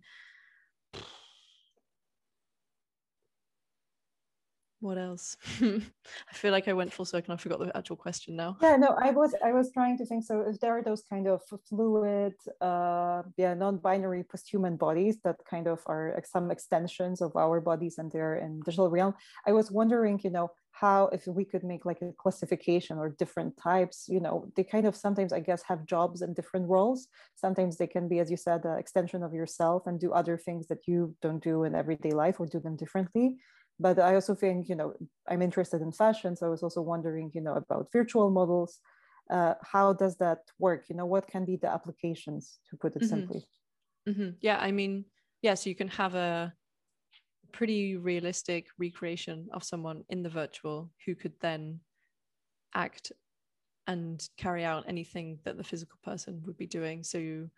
what 4.79 4.97
else? 4.97 5.37
I 5.61 6.33
feel 6.33 6.51
like 6.51 6.67
i 6.67 6.73
went 6.73 6.93
full 6.93 7.05
circle 7.05 7.33
i 7.33 7.37
forgot 7.37 7.59
the 7.59 7.75
actual 7.75 7.95
question 7.95 8.35
now. 8.35 8.57
Yeah 8.61 8.75
no 8.75 8.95
i 9.01 9.09
was 9.11 9.33
i 9.43 9.51
was 9.51 9.71
trying 9.71 9.97
to 9.97 10.05
think 10.05 10.23
so 10.23 10.41
if 10.41 10.59
there 10.59 10.77
are 10.77 10.83
those 10.83 11.03
kind 11.09 11.27
of 11.27 11.41
fluid 11.67 12.33
uh 12.61 13.23
yeah 13.37 13.53
non-binary 13.53 14.23
post-human 14.23 14.75
bodies 14.77 15.17
that 15.23 15.37
kind 15.49 15.67
of 15.67 15.79
are 15.87 16.21
some 16.25 16.51
extensions 16.51 17.21
of 17.21 17.35
our 17.35 17.59
bodies 17.59 17.97
and 17.97 18.11
they're 18.11 18.35
in 18.35 18.59
digital 18.61 18.89
realm? 18.89 19.13
I 19.45 19.51
was 19.51 19.71
wondering 19.71 20.19
you 20.23 20.29
know 20.29 20.51
how 20.71 21.09
if 21.11 21.25
we 21.25 21.43
could 21.43 21.63
make 21.63 21.83
like 21.85 22.01
a 22.03 22.13
classification 22.19 22.99
or 22.99 23.09
different 23.09 23.57
types 23.57 24.05
you 24.07 24.19
know 24.19 24.47
they 24.55 24.63
kind 24.63 24.85
of 24.85 24.95
sometimes 24.95 25.33
i 25.33 25.39
guess 25.39 25.63
have 25.63 25.85
jobs 25.85 26.21
and 26.21 26.35
different 26.35 26.69
roles. 26.69 27.07
Sometimes 27.35 27.77
they 27.77 27.87
can 27.87 28.07
be 28.07 28.19
as 28.19 28.29
you 28.29 28.37
said 28.37 28.63
an 28.65 28.77
extension 28.77 29.23
of 29.23 29.33
yourself 29.33 29.87
and 29.87 29.99
do 29.99 30.11
other 30.11 30.37
things 30.37 30.67
that 30.67 30.87
you 30.87 31.15
don't 31.23 31.43
do 31.43 31.63
in 31.63 31.73
everyday 31.73 32.11
life 32.11 32.39
or 32.39 32.45
do 32.45 32.59
them 32.59 32.75
differently 32.75 33.37
but 33.79 33.99
i 33.99 34.13
also 34.15 34.33
think 34.35 34.69
you 34.69 34.75
know 34.75 34.93
i'm 35.27 35.41
interested 35.41 35.81
in 35.81 35.91
fashion 35.91 36.35
so 36.35 36.45
i 36.45 36.49
was 36.49 36.63
also 36.63 36.81
wondering 36.81 37.31
you 37.33 37.41
know 37.41 37.53
about 37.53 37.91
virtual 37.91 38.29
models 38.29 38.79
uh, 39.29 39.55
how 39.61 39.91
does 39.91 40.15
that 40.17 40.39
work 40.57 40.85
you 40.89 40.95
know 40.95 41.05
what 41.05 41.27
can 41.27 41.43
be 41.43 41.57
the 41.57 41.69
applications 41.69 42.59
to 42.69 42.77
put 42.77 42.95
it 42.95 42.99
mm-hmm. 42.99 43.09
simply 43.09 43.45
mm-hmm. 44.07 44.29
yeah 44.41 44.57
i 44.61 44.71
mean 44.71 45.03
yeah 45.41 45.53
so 45.53 45.69
you 45.69 45.75
can 45.75 45.89
have 45.89 46.15
a 46.15 46.53
pretty 47.51 47.97
realistic 47.97 48.67
recreation 48.77 49.47
of 49.51 49.63
someone 49.63 50.03
in 50.09 50.23
the 50.23 50.29
virtual 50.29 50.91
who 51.05 51.15
could 51.15 51.33
then 51.41 51.79
act 52.73 53.11
and 53.87 54.27
carry 54.37 54.63
out 54.63 54.83
anything 54.87 55.39
that 55.45 55.57
the 55.57 55.63
physical 55.63 55.97
person 56.03 56.41
would 56.45 56.57
be 56.57 56.67
doing 56.67 57.03
so 57.03 57.17
you, 57.17 57.49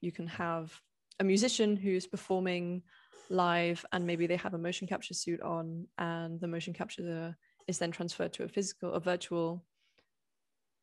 you 0.00 0.10
can 0.10 0.26
have 0.26 0.72
a 1.20 1.24
musician 1.24 1.76
who's 1.76 2.06
performing 2.06 2.82
live 3.30 3.84
and 3.92 4.06
maybe 4.06 4.26
they 4.26 4.36
have 4.36 4.54
a 4.54 4.58
motion 4.58 4.86
capture 4.86 5.14
suit 5.14 5.40
on 5.40 5.86
and 5.98 6.40
the 6.40 6.48
motion 6.48 6.72
capture 6.72 7.36
is 7.66 7.78
then 7.78 7.90
transferred 7.90 8.32
to 8.32 8.44
a 8.44 8.48
physical 8.48 8.92
a 8.92 9.00
virtual 9.00 9.64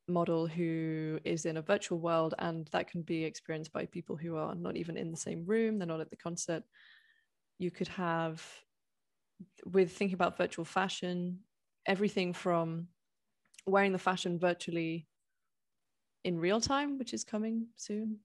model 0.08 0.46
who 0.46 1.20
is 1.24 1.46
in 1.46 1.58
a 1.58 1.62
virtual 1.62 2.00
world 2.00 2.36
and 2.40 2.68
that 2.72 2.90
can 2.90 3.02
be 3.02 3.24
experienced 3.24 3.74
by 3.74 3.86
people 3.86 4.16
who 4.16 4.36
are 4.36 4.54
not 4.54 4.76
even 4.76 4.98
in 4.98 5.10
the 5.10 5.18
same 5.18 5.44
room 5.46 5.80
they're 5.80 5.88
not 5.88 6.02
at 6.02 6.10
the 6.10 6.16
concert. 6.16 6.64
You 7.58 7.72
could 7.72 7.88
have 7.88 8.44
with 9.66 9.92
thinking 9.92 10.14
about 10.14 10.38
virtual 10.38 10.66
fashion 10.66 11.40
everything 11.86 12.34
from 12.34 12.88
wearing 13.66 13.92
the 13.92 13.98
fashion 13.98 14.38
virtually 14.40 15.08
in 16.24 16.40
real 16.40 16.62
time 16.62 16.98
which 16.98 17.14
is 17.14 17.24
coming 17.24 17.68
soon 17.76 18.20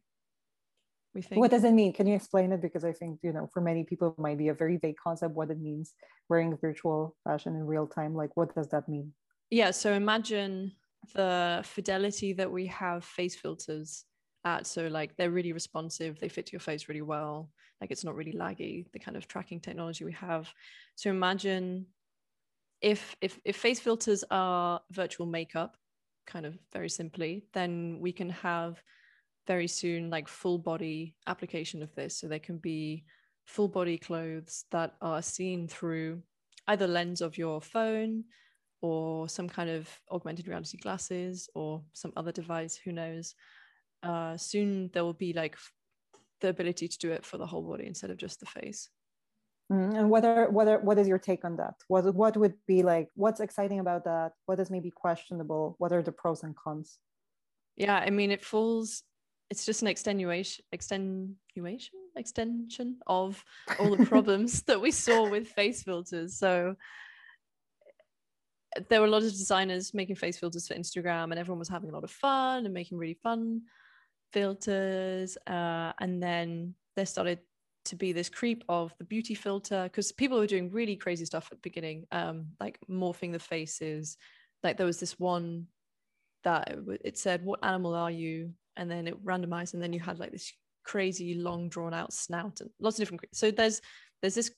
we 1.14 1.22
think. 1.22 1.40
what 1.40 1.50
does 1.50 1.64
it 1.64 1.72
mean? 1.72 1.92
Can 1.92 2.06
you 2.06 2.14
explain 2.14 2.52
it? 2.52 2.62
Because 2.62 2.84
i 2.84 2.92
think 2.92 3.20
you 3.22 3.32
know 3.32 3.48
for 3.52 3.60
many 3.60 3.84
people 3.84 4.14
it 4.16 4.20
might 4.20 4.38
be 4.38 4.48
a 4.48 4.54
very 4.54 4.76
vague 4.76 4.96
concept 5.02 5.34
what 5.34 5.50
it 5.50 5.60
means. 5.60 5.94
Wearing 6.28 6.56
virtual 6.56 7.16
fashion 7.24 7.54
in 7.54 7.66
real 7.66 7.86
time 7.86 8.14
like 8.14 8.36
what 8.36 8.54
does 8.54 8.68
that 8.68 8.88
mean? 8.88 9.12
Yeah 9.50 9.70
so 9.70 9.92
imagine 9.92 10.72
the 11.14 11.62
fidelity 11.64 12.32
that 12.34 12.50
we 12.50 12.66
have 12.66 13.04
face 13.04 13.34
filters 13.34 14.04
at. 14.44 14.66
So 14.66 14.86
like 14.86 15.16
they're 15.16 15.30
really 15.30 15.52
responsive 15.52 16.18
they 16.18 16.28
fit 16.28 16.46
to 16.46 16.52
your 16.52 16.60
face 16.60 16.88
really 16.88 17.02
well 17.02 17.50
like 17.80 17.90
it's 17.90 18.04
not 18.04 18.14
really 18.14 18.32
laggy 18.32 18.86
the 18.92 18.98
kind 18.98 19.16
of 19.16 19.26
tracking 19.26 19.60
technology 19.60 20.04
we 20.04 20.12
have. 20.12 20.52
So 20.96 21.10
imagine 21.10 21.86
if 22.80 23.16
if 23.20 23.40
if 23.44 23.56
face 23.56 23.80
filters 23.80 24.24
are 24.30 24.80
virtual 24.90 25.26
makeup 25.26 25.76
kind 26.26 26.46
of 26.46 26.58
very 26.72 26.88
simply 26.88 27.44
then 27.52 27.98
we 28.00 28.12
can 28.12 28.30
have 28.30 28.80
very 29.50 29.66
soon 29.66 30.10
like 30.10 30.28
full 30.28 30.58
body 30.58 31.16
application 31.26 31.82
of 31.82 31.92
this 31.96 32.16
so 32.16 32.28
there 32.28 32.46
can 32.48 32.58
be 32.58 33.04
full 33.46 33.66
body 33.66 33.98
clothes 33.98 34.64
that 34.70 34.94
are 35.02 35.20
seen 35.20 35.66
through 35.66 36.22
either 36.68 36.86
lens 36.86 37.20
of 37.20 37.36
your 37.36 37.60
phone 37.60 38.22
or 38.80 39.28
some 39.28 39.48
kind 39.48 39.68
of 39.68 39.88
augmented 40.12 40.46
reality 40.46 40.78
glasses 40.78 41.48
or 41.56 41.82
some 41.94 42.12
other 42.16 42.30
device 42.30 42.78
who 42.84 42.92
knows 42.92 43.34
uh, 44.04 44.36
soon 44.36 44.88
there 44.92 45.02
will 45.02 45.20
be 45.26 45.32
like 45.32 45.56
the 46.40 46.48
ability 46.48 46.86
to 46.86 46.98
do 46.98 47.10
it 47.10 47.26
for 47.26 47.36
the 47.36 47.50
whole 47.50 47.62
body 47.62 47.86
instead 47.88 48.10
of 48.10 48.18
just 48.18 48.38
the 48.38 48.46
face. 48.46 48.88
Mm, 49.72 49.98
and 49.98 50.10
whether 50.10 50.48
whether 50.50 50.78
what 50.78 50.98
is 50.98 51.08
your 51.08 51.18
take 51.18 51.44
on 51.44 51.56
that? 51.56 51.74
What 51.88 52.14
what 52.14 52.36
would 52.36 52.54
be 52.66 52.82
like? 52.82 53.08
What's 53.14 53.40
exciting 53.40 53.80
about 53.80 54.04
that? 54.04 54.30
What 54.46 54.58
is 54.60 54.70
maybe 54.70 54.90
questionable? 54.90 55.74
What 55.78 55.92
are 55.92 56.02
the 56.02 56.12
pros 56.20 56.42
and 56.44 56.56
cons? 56.56 56.98
Yeah, 57.76 57.96
I 57.96 58.10
mean, 58.10 58.30
it 58.30 58.44
falls. 58.44 59.02
It's 59.50 59.66
just 59.66 59.82
an 59.82 59.88
extenuation, 59.88 60.64
extenuation, 60.72 61.98
extension 62.16 62.98
of 63.06 63.44
all 63.78 63.96
the 63.96 64.06
problems 64.06 64.62
that 64.66 64.80
we 64.80 64.90
saw 64.90 65.28
with 65.28 65.48
face 65.48 65.82
filters. 65.82 66.38
So 66.38 66.76
there 68.88 69.00
were 69.00 69.06
a 69.06 69.10
lot 69.10 69.24
of 69.24 69.30
designers 69.30 69.92
making 69.92 70.16
face 70.16 70.38
filters 70.38 70.68
for 70.68 70.74
Instagram, 70.74 71.24
and 71.24 71.38
everyone 71.38 71.58
was 71.58 71.68
having 71.68 71.90
a 71.90 71.92
lot 71.92 72.04
of 72.04 72.10
fun 72.10 72.64
and 72.64 72.72
making 72.72 72.98
really 72.98 73.18
fun 73.22 73.62
filters 74.32 75.36
uh, 75.46 75.92
and 76.00 76.22
then 76.22 76.74
there 76.96 77.06
started 77.06 77.38
to 77.84 77.96
be 77.96 78.12
this 78.12 78.28
creep 78.28 78.62
of 78.68 78.94
the 78.98 79.04
beauty 79.04 79.34
filter 79.34 79.84
because 79.84 80.12
people 80.12 80.38
were 80.38 80.46
doing 80.46 80.70
really 80.70 80.96
crazy 80.96 81.24
stuff 81.24 81.48
at 81.50 81.58
the 81.58 81.62
beginning 81.62 82.06
um, 82.12 82.46
like 82.60 82.78
morphing 82.90 83.32
the 83.32 83.38
faces 83.38 84.16
like 84.62 84.76
there 84.76 84.86
was 84.86 85.00
this 85.00 85.18
one 85.18 85.66
that 86.44 86.76
it 87.04 87.18
said 87.18 87.44
what 87.44 87.64
animal 87.64 87.94
are 87.94 88.10
you 88.10 88.52
and 88.80 88.90
then 88.90 89.06
it 89.06 89.24
randomized 89.24 89.74
and 89.74 89.82
then 89.82 89.92
you 89.92 90.00
had 90.00 90.18
like 90.18 90.32
this 90.32 90.52
crazy 90.82 91.34
long 91.34 91.68
drawn 91.68 91.94
out 91.94 92.12
snout 92.12 92.60
and 92.60 92.70
lots 92.80 92.96
of 92.98 93.02
different 93.02 93.22
so 93.32 93.50
there's 93.50 93.80
there's 94.20 94.34
this 94.34 94.50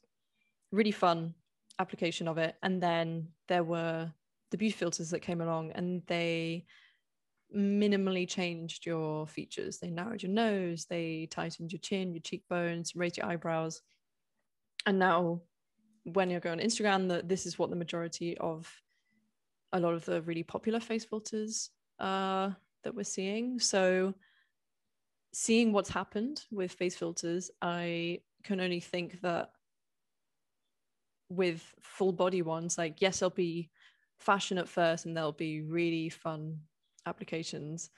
really 0.71 0.91
fun 0.91 1.35
application 1.79 2.29
of 2.29 2.39
it 2.39 2.55
and 2.63 2.83
then 2.83 3.29
there 3.49 3.65
were 3.65 4.11
the 4.51 4.57
beauty 4.57 4.75
filters 4.75 5.11
that 5.11 5.21
came 5.21 5.41
along 5.41 5.73
and 5.73 6.03
they 6.07 6.65
minimally 7.55 8.29
changed 8.29 8.87
your 8.87 9.27
features. 9.27 9.79
They 9.79 9.91
narrowed 9.91 10.23
your 10.23 10.33
nose, 10.33 10.87
they 10.87 11.27
tightened 11.31 11.73
your 11.73 11.81
chin, 11.81 12.13
your 12.13 12.23
cheekbones, 12.23 12.95
raised 12.95 13.17
your 13.17 13.27
eyebrows. 13.27 13.83
And 14.87 14.99
now, 14.99 15.43
when 16.05 16.31
you 16.31 16.41
go 16.41 16.51
on 16.51 16.59
Instagram, 16.59 17.09
that 17.09 17.29
this 17.29 17.47
is 17.47 17.59
what 17.59 17.71
the 17.71 17.77
majority 17.77 18.37
of 18.39 18.71
a 19.73 19.81
lot 19.81 19.95
of 19.95 20.05
the 20.05 20.23
really 20.23 20.43
popular 20.43 20.81
face 20.81 21.05
filters 21.05 21.71
uh, 21.99 22.51
that 22.85 22.95
we're 22.95 23.05
seeing. 23.05 23.59
So, 23.59 24.15
seeing 25.33 25.73
what's 25.73 25.91
happened 25.91 26.43
with 26.51 26.73
face 26.73 26.95
filters, 26.95 27.51
I 27.61 28.21
can 28.45 28.61
only 28.61 28.81
think 28.81 29.21
that 29.23 29.51
with 31.29 31.63
full 31.81 32.13
body 32.13 32.43
ones, 32.43 32.77
like, 32.77 33.01
yes, 33.01 33.21
they'll 33.21 33.31
be 33.31 33.71
fashion 34.19 34.59
at 34.59 34.69
first 34.69 35.07
and 35.07 35.17
they'll 35.17 35.33
be 35.33 35.63
really 35.63 36.09
fun 36.09 36.59
applications 37.07 37.91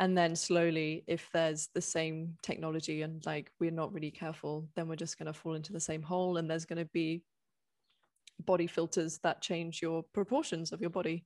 and 0.00 0.16
then 0.16 0.34
slowly 0.34 1.04
if 1.06 1.28
there's 1.32 1.68
the 1.74 1.80
same 1.80 2.36
technology 2.42 3.02
and 3.02 3.24
like 3.26 3.50
we're 3.60 3.70
not 3.70 3.92
really 3.92 4.10
careful 4.10 4.68
then 4.74 4.88
we're 4.88 4.96
just 4.96 5.18
going 5.18 5.26
to 5.26 5.32
fall 5.32 5.54
into 5.54 5.72
the 5.72 5.80
same 5.80 6.02
hole 6.02 6.36
and 6.36 6.50
there's 6.50 6.64
going 6.64 6.78
to 6.78 6.90
be 6.92 7.22
body 8.44 8.66
filters 8.66 9.18
that 9.22 9.40
change 9.40 9.80
your 9.80 10.02
proportions 10.12 10.72
of 10.72 10.80
your 10.80 10.90
body 10.90 11.24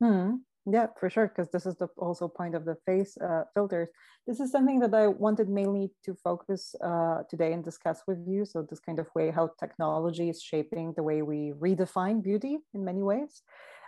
hmm. 0.00 0.34
Yeah 0.66 0.86
for 0.98 1.08
sure 1.08 1.28
because 1.28 1.50
this 1.50 1.66
is 1.66 1.76
the 1.76 1.88
also 1.96 2.26
point 2.28 2.54
of 2.54 2.64
the 2.64 2.76
face 2.86 3.16
uh, 3.18 3.44
filters 3.54 3.88
this 4.26 4.40
is 4.40 4.50
something 4.50 4.80
that 4.80 4.94
i 4.94 5.06
wanted 5.06 5.48
mainly 5.48 5.90
to 6.04 6.14
focus 6.14 6.74
uh, 6.82 7.22
today 7.30 7.52
and 7.52 7.64
discuss 7.64 8.02
with 8.06 8.18
you 8.26 8.44
so 8.44 8.62
this 8.62 8.80
kind 8.80 8.98
of 8.98 9.06
way 9.14 9.30
how 9.30 9.48
technology 9.60 10.28
is 10.28 10.42
shaping 10.42 10.92
the 10.96 11.02
way 11.02 11.22
we 11.22 11.52
redefine 11.58 12.22
beauty 12.22 12.58
in 12.74 12.84
many 12.84 13.02
ways 13.02 13.42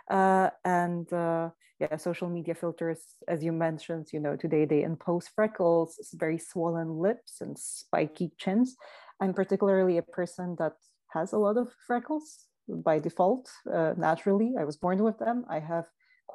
uh, 0.09 0.49
and 0.65 1.11
uh, 1.13 1.49
yeah, 1.79 1.95
social 1.95 2.29
media 2.29 2.53
filters, 2.53 2.99
as 3.27 3.43
you 3.43 3.53
mentioned, 3.53 4.07
you 4.11 4.19
know, 4.19 4.35
today 4.35 4.65
they 4.65 4.83
impose 4.83 5.29
freckles, 5.29 5.97
very 6.13 6.37
swollen 6.37 6.89
lips, 6.89 7.39
and 7.39 7.57
spiky 7.57 8.31
chins. 8.37 8.75
I'm 9.21 9.33
particularly 9.33 9.97
a 9.97 10.01
person 10.01 10.55
that 10.59 10.73
has 11.13 11.31
a 11.31 11.37
lot 11.37 11.57
of 11.57 11.69
freckles 11.87 12.47
by 12.67 12.99
default, 12.99 13.49
uh, 13.73 13.93
naturally. 13.97 14.53
I 14.59 14.65
was 14.65 14.75
born 14.75 15.01
with 15.03 15.19
them. 15.19 15.45
I 15.49 15.59
have 15.59 15.85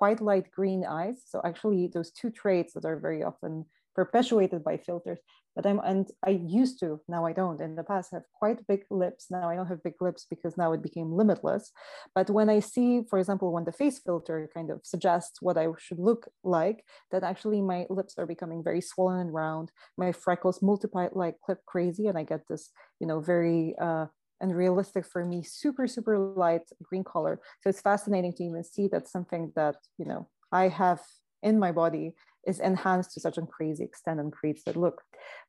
quite 0.00 0.20
light 0.20 0.50
green 0.50 0.84
eyes. 0.84 1.22
So 1.24 1.40
actually, 1.44 1.86
those 1.86 2.10
two 2.10 2.30
traits 2.30 2.72
that 2.74 2.84
are 2.84 2.98
very 2.98 3.22
often 3.22 3.64
perpetuated 3.94 4.64
by 4.64 4.76
filters 4.76 5.20
but 5.54 5.66
i'm 5.66 5.80
and 5.84 6.08
i 6.26 6.30
used 6.30 6.80
to 6.80 7.00
now 7.08 7.24
i 7.24 7.32
don't. 7.32 7.60
In 7.60 7.76
the 7.76 7.84
past 7.84 8.10
have 8.12 8.24
quite 8.40 8.66
big 8.66 8.82
lips. 8.90 9.26
Now 9.30 9.48
i 9.48 9.54
don't 9.56 9.72
have 9.72 9.82
big 9.82 10.00
lips 10.00 10.26
because 10.28 10.56
now 10.56 10.72
it 10.72 10.82
became 10.82 11.12
limitless. 11.12 11.70
But 12.14 12.30
when 12.30 12.48
i 12.50 12.60
see 12.60 13.02
for 13.08 13.18
example 13.18 13.52
when 13.52 13.64
the 13.64 13.78
face 13.80 13.98
filter 13.98 14.48
kind 14.52 14.70
of 14.70 14.80
suggests 14.82 15.40
what 15.40 15.56
i 15.56 15.66
should 15.78 15.98
look 15.98 16.28
like 16.42 16.84
that 17.10 17.22
actually 17.22 17.60
my 17.62 17.86
lips 17.88 18.14
are 18.18 18.26
becoming 18.26 18.62
very 18.62 18.80
swollen 18.80 19.20
and 19.20 19.34
round. 19.34 19.70
My 19.96 20.10
freckles 20.12 20.62
multiply 20.62 21.08
like 21.12 21.40
clip 21.44 21.60
crazy 21.66 22.06
and 22.08 22.18
i 22.18 22.24
get 22.24 22.42
this 22.48 22.70
you 23.00 23.06
know 23.06 23.20
very 23.20 23.74
uh, 23.80 24.06
and 24.40 24.56
realistic 24.56 25.04
for 25.06 25.24
me 25.24 25.42
super 25.42 25.86
super 25.86 26.18
light 26.18 26.62
green 26.82 27.04
color 27.04 27.40
so 27.60 27.70
it's 27.70 27.80
fascinating 27.80 28.32
to 28.32 28.44
even 28.44 28.64
see 28.64 28.88
that 28.88 29.08
something 29.08 29.52
that 29.54 29.76
you 29.98 30.04
know 30.04 30.28
i 30.52 30.68
have 30.68 31.00
in 31.42 31.58
my 31.58 31.70
body 31.70 32.14
is 32.46 32.60
enhanced 32.60 33.12
to 33.12 33.20
such 33.20 33.38
a 33.38 33.42
crazy 33.42 33.84
extent 33.84 34.20
and 34.20 34.32
creates 34.32 34.64
that 34.64 34.76
look. 34.76 35.02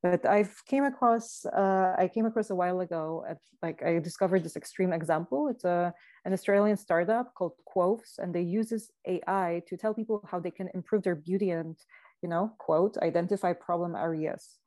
But 0.04 0.26
I've 0.26 0.54
came 0.68 0.84
across, 0.84 1.46
uh, 1.46 1.96
I 1.98 2.10
came 2.14 2.26
across 2.26 2.50
a 2.50 2.56
while 2.56 2.80
ago, 2.82 3.26
at, 3.30 3.38
like 3.62 3.82
I 3.84 4.00
discovered 4.00 4.44
this 4.44 4.56
extreme 4.56 4.94
example. 4.94 5.48
It's 5.48 5.64
a, 5.64 5.94
an 6.26 6.34
Australian 6.34 6.78
startup 6.78 7.34
called 7.34 7.54
Qoves, 7.74 8.18
and 8.18 8.34
they 8.34 8.42
use 8.42 8.70
this 8.70 8.92
AI 9.08 9.62
to 9.68 9.78
tell 9.78 9.94
people 9.94 10.28
how 10.30 10.40
they 10.40 10.52
can 10.52 10.70
improve 10.74 11.04
their 11.04 11.16
beauty 11.16 11.50
and, 11.50 11.76
you 12.22 12.30
know, 12.30 12.54
quote, 12.60 12.98
identify 12.98 13.54
problem 13.54 13.96
areas. 13.96 14.58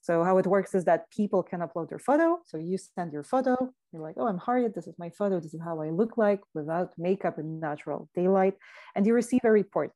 So 0.00 0.24
how 0.24 0.38
it 0.38 0.46
works 0.46 0.74
is 0.74 0.84
that 0.84 1.10
people 1.10 1.42
can 1.42 1.60
upload 1.60 1.88
their 1.88 1.98
photo. 1.98 2.38
So 2.46 2.56
you 2.56 2.78
send 2.78 3.12
your 3.12 3.24
photo, 3.24 3.56
you're 3.92 4.02
like, 4.02 4.16
oh, 4.18 4.26
I'm 4.26 4.38
Harriet, 4.38 4.74
this 4.74 4.86
is 4.86 4.94
my 4.98 5.10
photo, 5.10 5.40
this 5.40 5.54
is 5.54 5.60
how 5.62 5.80
I 5.80 5.90
look 5.90 6.16
like 6.16 6.40
without 6.54 6.92
makeup 6.98 7.38
in 7.38 7.60
natural 7.60 8.08
daylight. 8.14 8.54
And 8.94 9.06
you 9.06 9.14
receive 9.14 9.40
a 9.44 9.50
report. 9.50 9.92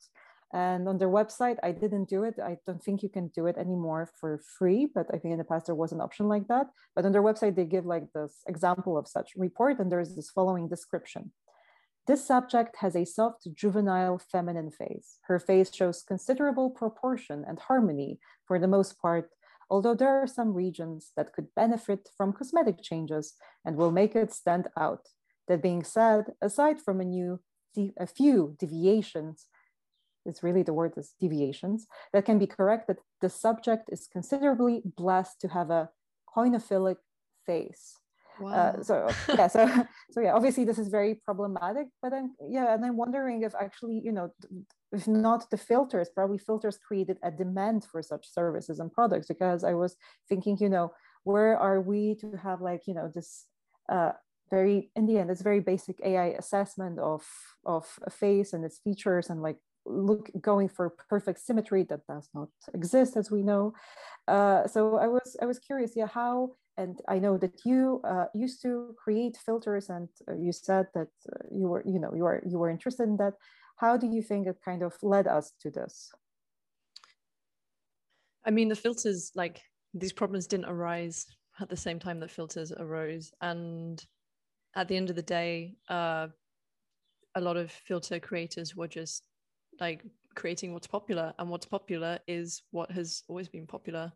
And 0.54 0.86
on 0.86 0.98
their 0.98 1.08
website, 1.08 1.56
I 1.62 1.72
didn't 1.72 2.10
do 2.10 2.24
it. 2.24 2.34
I 2.38 2.58
don't 2.66 2.82
think 2.82 3.02
you 3.02 3.08
can 3.08 3.28
do 3.28 3.46
it 3.46 3.56
anymore 3.56 4.10
for 4.20 4.38
free, 4.58 4.86
but 4.94 5.06
I 5.08 5.16
think 5.16 5.32
in 5.32 5.38
the 5.38 5.44
past 5.44 5.66
there 5.66 5.74
was 5.74 5.92
an 5.92 6.02
option 6.02 6.28
like 6.28 6.46
that. 6.48 6.66
But 6.94 7.06
on 7.06 7.12
their 7.12 7.22
website, 7.22 7.56
they 7.56 7.64
give 7.64 7.86
like 7.86 8.12
this 8.14 8.42
example 8.46 8.98
of 8.98 9.08
such 9.08 9.32
report, 9.34 9.78
and 9.78 9.90
there's 9.90 10.14
this 10.14 10.30
following 10.30 10.68
description. 10.68 11.32
This 12.06 12.26
subject 12.26 12.76
has 12.80 12.96
a 12.96 13.06
soft, 13.06 13.46
juvenile, 13.54 14.18
feminine 14.18 14.72
face. 14.72 15.18
Her 15.22 15.38
face 15.38 15.72
shows 15.72 16.02
considerable 16.02 16.68
proportion 16.68 17.44
and 17.46 17.58
harmony 17.58 18.18
for 18.44 18.58
the 18.58 18.68
most 18.68 19.00
part, 19.00 19.30
although 19.72 19.94
there 19.94 20.16
are 20.22 20.26
some 20.26 20.52
regions 20.52 21.12
that 21.16 21.32
could 21.32 21.48
benefit 21.56 22.10
from 22.16 22.32
cosmetic 22.32 22.82
changes 22.82 23.34
and 23.64 23.76
will 23.76 23.90
make 23.90 24.14
it 24.14 24.32
stand 24.32 24.68
out. 24.76 25.04
That 25.48 25.62
being 25.62 25.82
said, 25.82 26.24
aside 26.40 26.78
from 26.80 27.00
a, 27.00 27.04
new, 27.04 27.40
a 27.98 28.06
few 28.06 28.54
deviations 28.60 29.46
it's 30.24 30.42
really 30.42 30.62
the 30.62 30.72
word 30.72 30.92
is 30.96 31.14
deviations, 31.20 31.86
that 32.12 32.24
can 32.24 32.38
be 32.38 32.46
corrected, 32.46 32.98
the 33.20 33.28
subject 33.28 33.88
is 33.90 34.08
considerably 34.12 34.82
blessed 34.84 35.40
to 35.40 35.48
have 35.48 35.70
a 35.70 35.90
koinophilic 36.36 36.96
face. 37.44 37.98
Uh, 38.42 38.50
wow. 38.50 38.74
Uh, 38.78 38.82
so 38.82 39.08
yeah, 39.36 39.46
so 39.46 39.86
so 40.10 40.20
yeah, 40.20 40.32
obviously 40.34 40.64
this 40.64 40.78
is 40.78 40.88
very 40.88 41.14
problematic, 41.14 41.88
but 42.00 42.12
I'm 42.12 42.34
yeah, 42.48 42.74
and 42.74 42.84
I'm 42.84 42.96
wondering 42.96 43.42
if 43.42 43.54
actually 43.54 44.00
you 44.04 44.12
know, 44.12 44.32
if 44.92 45.06
not 45.08 45.50
the 45.50 45.56
filters, 45.56 46.08
probably 46.14 46.38
filters 46.38 46.78
created 46.78 47.18
a 47.22 47.30
demand 47.30 47.84
for 47.84 48.02
such 48.02 48.28
services 48.28 48.78
and 48.80 48.92
products 48.92 49.26
because 49.26 49.64
I 49.64 49.74
was 49.74 49.96
thinking, 50.28 50.56
you 50.60 50.68
know, 50.68 50.92
where 51.24 51.58
are 51.58 51.80
we 51.80 52.14
to 52.16 52.36
have 52.36 52.60
like 52.60 52.82
you 52.86 52.94
know 52.94 53.10
this 53.14 53.46
uh, 53.88 54.12
very 54.50 54.90
in 54.94 55.06
the 55.06 55.18
end 55.18 55.30
it's 55.30 55.42
very 55.42 55.60
basic 55.60 55.96
AI 56.04 56.26
assessment 56.38 56.98
of 56.98 57.22
of 57.64 57.86
a 58.04 58.10
face 58.10 58.52
and 58.52 58.64
its 58.64 58.78
features 58.78 59.30
and 59.30 59.42
like 59.42 59.56
look 59.84 60.30
going 60.40 60.68
for 60.68 60.90
perfect 61.08 61.40
symmetry 61.40 61.82
that 61.84 62.06
does 62.06 62.28
not 62.34 62.48
exist 62.72 63.16
as 63.16 63.30
we 63.30 63.42
know 63.42 63.72
uh, 64.28 64.66
so 64.68 64.96
i 64.96 65.08
was 65.08 65.36
i 65.42 65.46
was 65.46 65.58
curious 65.58 65.92
yeah 65.96 66.06
how 66.06 66.52
and 66.76 67.00
i 67.08 67.18
know 67.18 67.36
that 67.36 67.60
you 67.64 68.00
uh, 68.04 68.26
used 68.34 68.62
to 68.62 68.94
create 69.02 69.36
filters 69.36 69.90
and 69.90 70.08
uh, 70.28 70.34
you 70.34 70.52
said 70.52 70.86
that 70.94 71.08
uh, 71.32 71.44
you 71.50 71.68
were 71.68 71.82
you 71.86 71.98
know 71.98 72.14
you 72.14 72.24
are 72.24 72.42
you 72.46 72.58
were 72.58 72.70
interested 72.70 73.04
in 73.04 73.16
that. 73.16 73.34
How 73.76 73.96
do 73.96 74.06
you 74.06 74.22
think 74.22 74.46
it 74.46 74.58
kind 74.64 74.82
of 74.82 74.94
led 75.02 75.26
us 75.26 75.52
to 75.62 75.70
this? 75.70 76.12
I 78.44 78.50
mean 78.50 78.68
the 78.68 78.76
filters 78.76 79.32
like 79.34 79.60
these 79.94 80.12
problems 80.12 80.46
didn't 80.46 80.70
arise 80.70 81.26
at 81.60 81.68
the 81.68 81.76
same 81.76 81.98
time 81.98 82.20
that 82.20 82.30
filters 82.30 82.72
arose. 82.72 83.32
And 83.40 84.04
at 84.74 84.88
the 84.88 84.96
end 84.96 85.10
of 85.10 85.16
the 85.16 85.22
day 85.22 85.74
uh, 85.88 86.28
a 87.34 87.40
lot 87.40 87.56
of 87.56 87.70
filter 87.70 88.20
creators 88.20 88.76
were 88.76 88.88
just 88.88 89.24
like 89.80 90.04
creating 90.34 90.72
what's 90.72 90.86
popular. 90.86 91.34
And 91.38 91.50
what's 91.50 91.66
popular 91.66 92.18
is 92.26 92.62
what 92.70 92.90
has 92.92 93.22
always 93.28 93.48
been 93.48 93.66
popular 93.66 94.12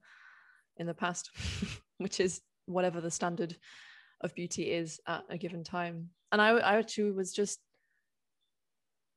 in 0.77 0.87
the 0.87 0.95
past 0.95 1.31
which 1.99 2.21
is 2.21 2.41
whatever 2.67 3.01
the 3.01 3.11
standard 3.11 3.57
of 4.21 4.35
beauty 4.35 4.73
is 4.73 5.01
at 5.07 5.25
a 5.31 5.39
given 5.39 5.65
time. 5.65 6.11
And 6.33 6.41
i, 6.41 6.51
I 6.51 6.77
actually 6.77 7.13
was 7.13 7.33
just 7.33 7.61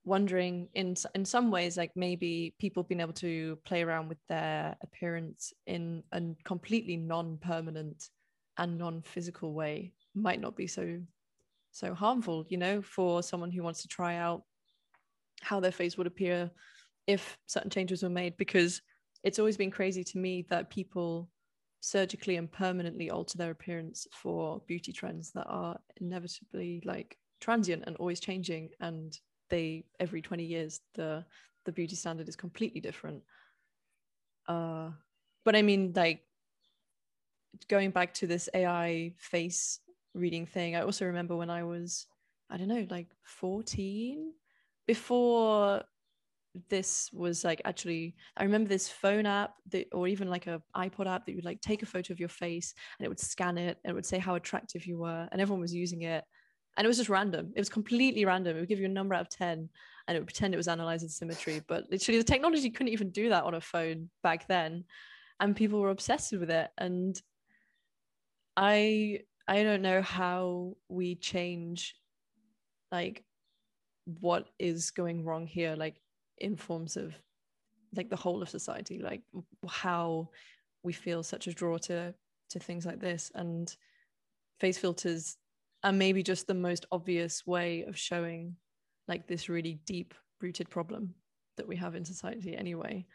wondering 0.06 0.70
in 0.74 0.96
in 1.14 1.26
some 1.26 1.52
ways 1.52 1.78
like 1.78 1.92
maybe 1.96 2.54
people 2.60 2.84
being 2.84 3.02
able 3.02 3.14
to 3.14 3.58
play 3.66 3.84
around 3.84 4.08
with 4.08 4.18
their 4.28 4.76
appearance 4.82 5.54
in 5.68 6.02
a 6.14 6.22
completely 6.44 6.96
non-permanent 6.98 8.10
and 8.58 8.78
non-physical 8.78 9.54
way 9.54 9.92
might 10.16 10.40
not 10.40 10.56
be 10.56 10.68
so 10.68 11.00
so 11.72 11.94
harmful 11.94 12.46
you 12.50 12.58
know 12.58 12.82
for 12.82 13.22
someone 13.22 13.52
who 13.52 13.62
wants 13.62 13.82
to 13.82 13.88
try 13.88 14.16
out 14.16 14.44
how 15.42 15.60
their 15.60 15.72
face 15.72 15.98
would 15.98 16.08
appear 16.08 16.50
if 17.06 17.38
certain 17.46 17.70
changes 17.70 18.02
were 18.02 18.10
made 18.10 18.36
because 18.38 18.82
it's 19.24 19.40
always 19.40 19.58
been 19.58 19.72
crazy 19.72 20.04
to 20.04 20.18
me 20.18 20.46
that 20.50 20.70
people 20.70 21.30
surgically 21.82 22.36
and 22.36 22.52
permanently 22.52 23.10
alter 23.10 23.38
their 23.38 23.52
appearance 23.52 24.08
for 24.12 24.62
beauty 24.68 24.92
trends 24.92 25.32
that 25.32 25.46
are 25.48 25.80
inevitably 25.98 26.82
like 26.86 27.18
transient 27.40 27.84
and 27.88 27.96
always 27.98 28.20
changing 28.20 28.70
and 28.82 29.20
they 29.50 29.86
every 30.00 30.22
20 30.22 30.44
years 30.44 30.82
the 30.96 31.26
the 31.66 31.72
beauty 31.72 31.96
standard 31.96 32.28
is 32.28 32.36
completely 32.36 32.82
different. 32.82 33.24
Uh 34.48 34.90
but 35.46 35.56
i 35.56 35.62
mean 35.62 35.92
like 35.96 36.22
going 37.68 37.92
back 37.92 38.14
to 38.14 38.28
this 38.28 38.50
ai 38.54 39.12
face 39.18 39.80
reading 40.14 40.46
thing 40.46 40.76
i 40.76 40.82
also 40.82 41.06
remember 41.06 41.36
when 41.36 41.50
i 41.50 41.64
was 41.64 42.08
i 42.50 42.58
don't 42.58 42.68
know 42.68 42.86
like 42.90 43.08
14 43.24 44.32
before 44.86 45.84
this 46.70 47.10
was 47.14 47.44
like 47.44 47.62
actually 47.66 48.16
i 48.38 48.44
remember 48.44 48.68
this 48.68 48.90
phone 48.90 49.26
app 49.26 49.54
that 49.72 49.86
or 49.92 50.08
even 50.08 50.30
like 50.30 50.48
a 50.48 50.62
ipod 50.78 51.08
app 51.08 51.26
that 51.26 51.32
you 51.32 51.38
would 51.38 51.46
like 51.46 51.62
take 51.62 51.84
a 51.84 51.86
photo 51.86 52.12
of 52.12 52.20
your 52.20 52.30
face 52.30 52.74
and 52.98 53.06
it 53.06 53.10
would 53.10 53.20
scan 53.20 53.58
it 53.58 53.78
and 53.84 53.92
it 53.92 53.94
would 53.94 54.06
say 54.06 54.18
how 54.18 54.36
attractive 54.36 54.86
you 54.86 54.98
were 54.98 55.28
and 55.32 55.42
everyone 55.42 55.62
was 55.62 55.74
using 55.74 56.04
it. 56.04 56.24
And 56.78 56.86
it 56.86 56.88
was 56.88 56.98
just 56.98 57.10
random. 57.10 57.52
It 57.56 57.60
was 57.60 57.68
completely 57.68 58.24
random. 58.24 58.56
It 58.56 58.62
would 58.62 58.70
give 58.70 58.80
you 58.80 58.86
a 58.86 58.90
number 58.90 59.14
out 59.14 59.22
of 59.22 59.30
10 59.30 59.70
and 60.08 60.16
it 60.16 60.20
would 60.20 60.28
pretend 60.28 60.54
it 60.54 60.58
was 60.58 60.68
analyzing 60.68 61.10
symmetry 61.10 61.62
but 61.68 61.86
literally 61.92 62.18
the 62.18 62.24
technology 62.24 62.70
couldn't 62.70 62.94
even 62.94 63.12
do 63.12 63.30
that 63.30 63.44
on 63.44 63.54
a 63.54 63.62
phone 63.62 64.10
back 64.24 64.48
then 64.48 64.86
and 65.40 65.56
people 65.56 65.80
were 65.80 65.90
obsessed 65.90 66.32
with 66.32 66.50
it. 66.50 66.70
And 66.78 67.20
i 68.58 69.20
i 69.48 69.64
don't 69.64 69.84
know 69.84 70.02
how 70.02 70.76
we 70.90 71.16
change 71.16 71.96
like 72.92 73.24
what 74.20 74.50
is 74.58 74.92
going 74.92 75.24
wrong 75.24 75.46
here. 75.46 75.76
Like 75.76 76.02
in 76.40 76.56
forms 76.56 76.98
of 76.98 77.14
like 77.96 78.10
the 78.10 78.16
whole 78.16 78.42
of 78.42 78.50
society 78.50 79.00
like 79.00 79.22
how 79.68 80.30
we 80.84 80.94
feel 80.94 81.24
such 81.24 81.48
a 81.48 81.54
draw 81.54 81.78
to 81.78 82.14
to 82.50 82.60
things 82.60 82.86
like 82.86 83.00
this. 83.00 83.32
And 83.36 83.74
face 84.60 84.78
filters 84.78 85.38
are 85.84 85.92
maybe 85.92 86.24
just 86.24 86.48
the 86.48 86.54
most 86.54 86.86
obvious 86.92 87.46
way 87.46 87.84
of 87.84 87.98
showing 87.98 88.56
like 89.08 89.28
this 89.28 89.50
really 89.50 89.80
deep 89.86 90.14
rooted 90.42 90.70
problem 90.70 91.14
that 91.58 91.68
we 91.68 91.76
have 91.78 91.96
in 91.96 92.06
society 92.06 92.56
anyway. 92.56 93.06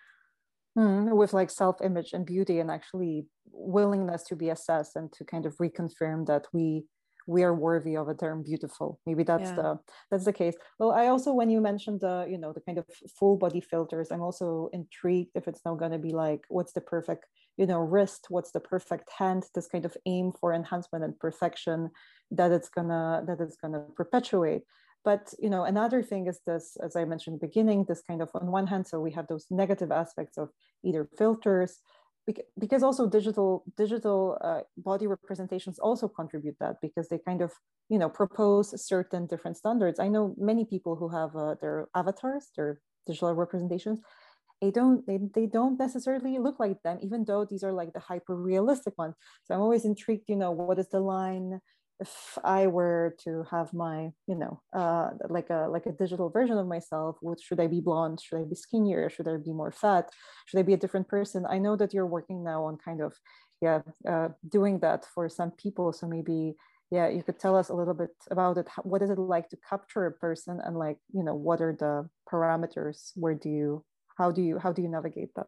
Mm, 0.79 1.17
with 1.17 1.33
like 1.33 1.51
self-image 1.51 2.13
and 2.15 2.27
beauty 2.27 2.59
and 2.59 2.71
actually 2.71 3.27
willingness 3.53 4.25
to 4.25 4.37
be 4.37 4.51
assessed 4.51 4.97
and 4.97 5.13
to 5.13 5.25
kind 5.25 5.47
of 5.47 5.57
reconfirm 5.59 6.27
that 6.27 6.47
we 6.53 6.85
we 7.27 7.43
are 7.43 7.55
worthy 7.55 7.97
of 7.97 8.09
a 8.09 8.15
term 8.15 8.43
beautiful. 8.43 9.01
Maybe 9.07 9.23
that's 9.23 9.51
yeah. 9.51 9.55
the 9.55 9.79
that's 10.11 10.25
the 10.25 10.33
case. 10.33 10.55
Well 10.79 10.93
i 10.93 11.07
also 11.07 11.33
when 11.33 11.51
you 11.51 11.61
mentioned 11.61 12.01
the 12.01 12.27
you 12.29 12.39
know 12.39 12.53
the 12.53 12.61
kind 12.61 12.79
of 12.79 12.87
full 13.19 13.37
body 13.37 13.61
filters 13.61 14.11
i'm 14.11 14.23
also 14.23 14.69
intrigued 14.73 15.31
if 15.35 15.49
it's 15.49 15.61
now 15.65 15.75
going 15.75 15.93
to 15.93 15.99
be 15.99 16.11
like 16.11 16.43
what's 16.49 16.73
the 16.73 16.81
perfect 16.81 17.27
you 17.57 17.67
know 17.67 17.81
wrist 17.81 18.27
what's 18.29 18.51
the 18.51 18.61
perfect 18.61 19.11
hand 19.19 19.45
this 19.55 19.67
kind 19.67 19.85
of 19.85 19.97
aim 20.07 20.33
for 20.41 20.53
enhancement 20.53 21.05
and 21.05 21.19
perfection 21.19 21.91
that 22.31 22.53
it's 22.53 22.69
gonna 22.69 23.23
that 23.27 23.41
it's 23.41 23.57
gonna 23.57 23.85
perpetuate. 23.97 24.63
But 25.05 25.35
you 25.39 25.51
know 25.51 25.65
another 25.65 26.03
thing 26.03 26.27
is 26.27 26.41
this 26.47 26.77
as 26.83 26.97
i 26.97 27.05
mentioned 27.05 27.41
beginning 27.41 27.85
this 27.85 28.03
kind 28.09 28.23
of 28.23 28.31
on 28.35 28.51
one 28.51 28.67
hand 28.67 28.87
so 28.87 29.01
we 29.01 29.13
have 29.13 29.27
those 29.27 29.47
negative 29.51 29.93
aspects 29.93 30.39
of 30.39 30.49
either 30.83 31.09
filters 31.19 31.81
because 32.59 32.83
also 32.83 33.09
digital 33.09 33.65
digital 33.77 34.39
uh, 34.41 34.61
body 34.77 35.07
representations 35.07 35.79
also 35.79 36.09
contribute 36.09 36.57
that 36.61 36.77
because 36.81 37.09
they 37.09 37.19
kind 37.19 37.43
of 37.43 37.53
you 37.89 37.99
know 37.99 38.09
propose 38.09 38.73
certain 38.81 39.27
different 39.27 39.57
standards. 39.57 40.01
I 40.01 40.09
know 40.09 40.35
many 40.39 40.65
people 40.65 40.97
who 40.97 41.09
have 41.09 41.37
uh, 41.37 41.55
their 41.61 41.89
avatars 41.95 42.51
their 42.57 42.81
digital 43.07 43.33
representations. 43.35 44.01
They 44.63 44.71
don't 44.71 45.07
they, 45.07 45.19
they 45.35 45.47
don't 45.47 45.79
necessarily 45.79 46.39
look 46.39 46.59
like 46.59 46.83
them 46.83 46.99
even 47.03 47.25
though 47.25 47.45
these 47.45 47.63
are 47.63 47.73
like 47.73 47.93
the 47.93 48.01
hyper 48.01 48.35
realistic 48.35 48.97
ones. 48.97 49.15
So 49.45 49.55
i'm 49.55 49.61
always 49.61 49.85
intrigued 49.85 50.29
you 50.29 50.37
know 50.37 50.53
what 50.53 50.79
is 50.79 50.89
the 50.89 51.01
line 51.01 51.61
if 52.01 52.39
I 52.43 52.67
were 52.67 53.17
to 53.25 53.45
have 53.51 53.73
my, 53.73 54.11
you 54.27 54.35
know, 54.35 54.61
uh, 54.73 55.11
like 55.29 55.51
a 55.51 55.69
like 55.71 55.87
a 55.87 55.93
digital 55.93 56.29
version 56.31 56.59
of 56.59 56.67
myself, 56.67 57.17
what 57.21 57.41
should 57.41 57.61
I 57.61 57.67
be 57.67 57.81
blonde? 57.81 58.21
Should 58.21 58.41
I 58.41 58.45
be 58.45 58.55
skinnier? 58.55 59.09
Should 59.11 59.29
I 59.29 59.37
be 59.37 59.53
more 59.53 59.73
fat? 59.73 60.11
Should 60.47 60.59
I 60.59 60.63
be 60.63 60.75
a 60.75 60.79
different 60.79 61.09
person? 61.09 61.47
I 61.49 61.59
know 61.59 61.77
that 61.77 61.95
you're 61.95 62.07
working 62.07 62.43
now 62.45 62.65
on 62.65 62.79
kind 62.79 63.01
of, 63.01 63.15
yeah, 63.61 63.83
uh, 64.09 64.29
doing 64.49 64.81
that 64.81 65.07
for 65.15 65.29
some 65.29 65.53
people. 65.53 65.93
So 65.93 66.07
maybe, 66.07 66.55
yeah, 66.91 67.09
you 67.09 67.23
could 67.23 67.39
tell 67.39 67.57
us 67.57 67.69
a 67.69 67.75
little 67.75 67.95
bit 67.95 68.11
about 68.31 68.59
it. 68.59 68.69
What 68.83 69.03
is 69.03 69.11
it 69.11 69.19
like 69.19 69.49
to 69.51 69.59
capture 69.69 70.07
a 70.07 70.13
person, 70.13 70.61
and 70.65 70.77
like, 70.77 70.99
you 71.13 71.23
know, 71.23 71.35
what 71.35 71.61
are 71.61 71.77
the 71.79 72.09
parameters? 72.31 73.13
Where 73.15 73.35
do 73.35 73.49
you 73.49 73.85
how 74.17 74.31
do 74.31 74.43
you 74.43 74.59
how 74.59 74.73
do 74.73 74.83
you 74.83 74.89
navigate 74.89 75.35
that 75.35 75.47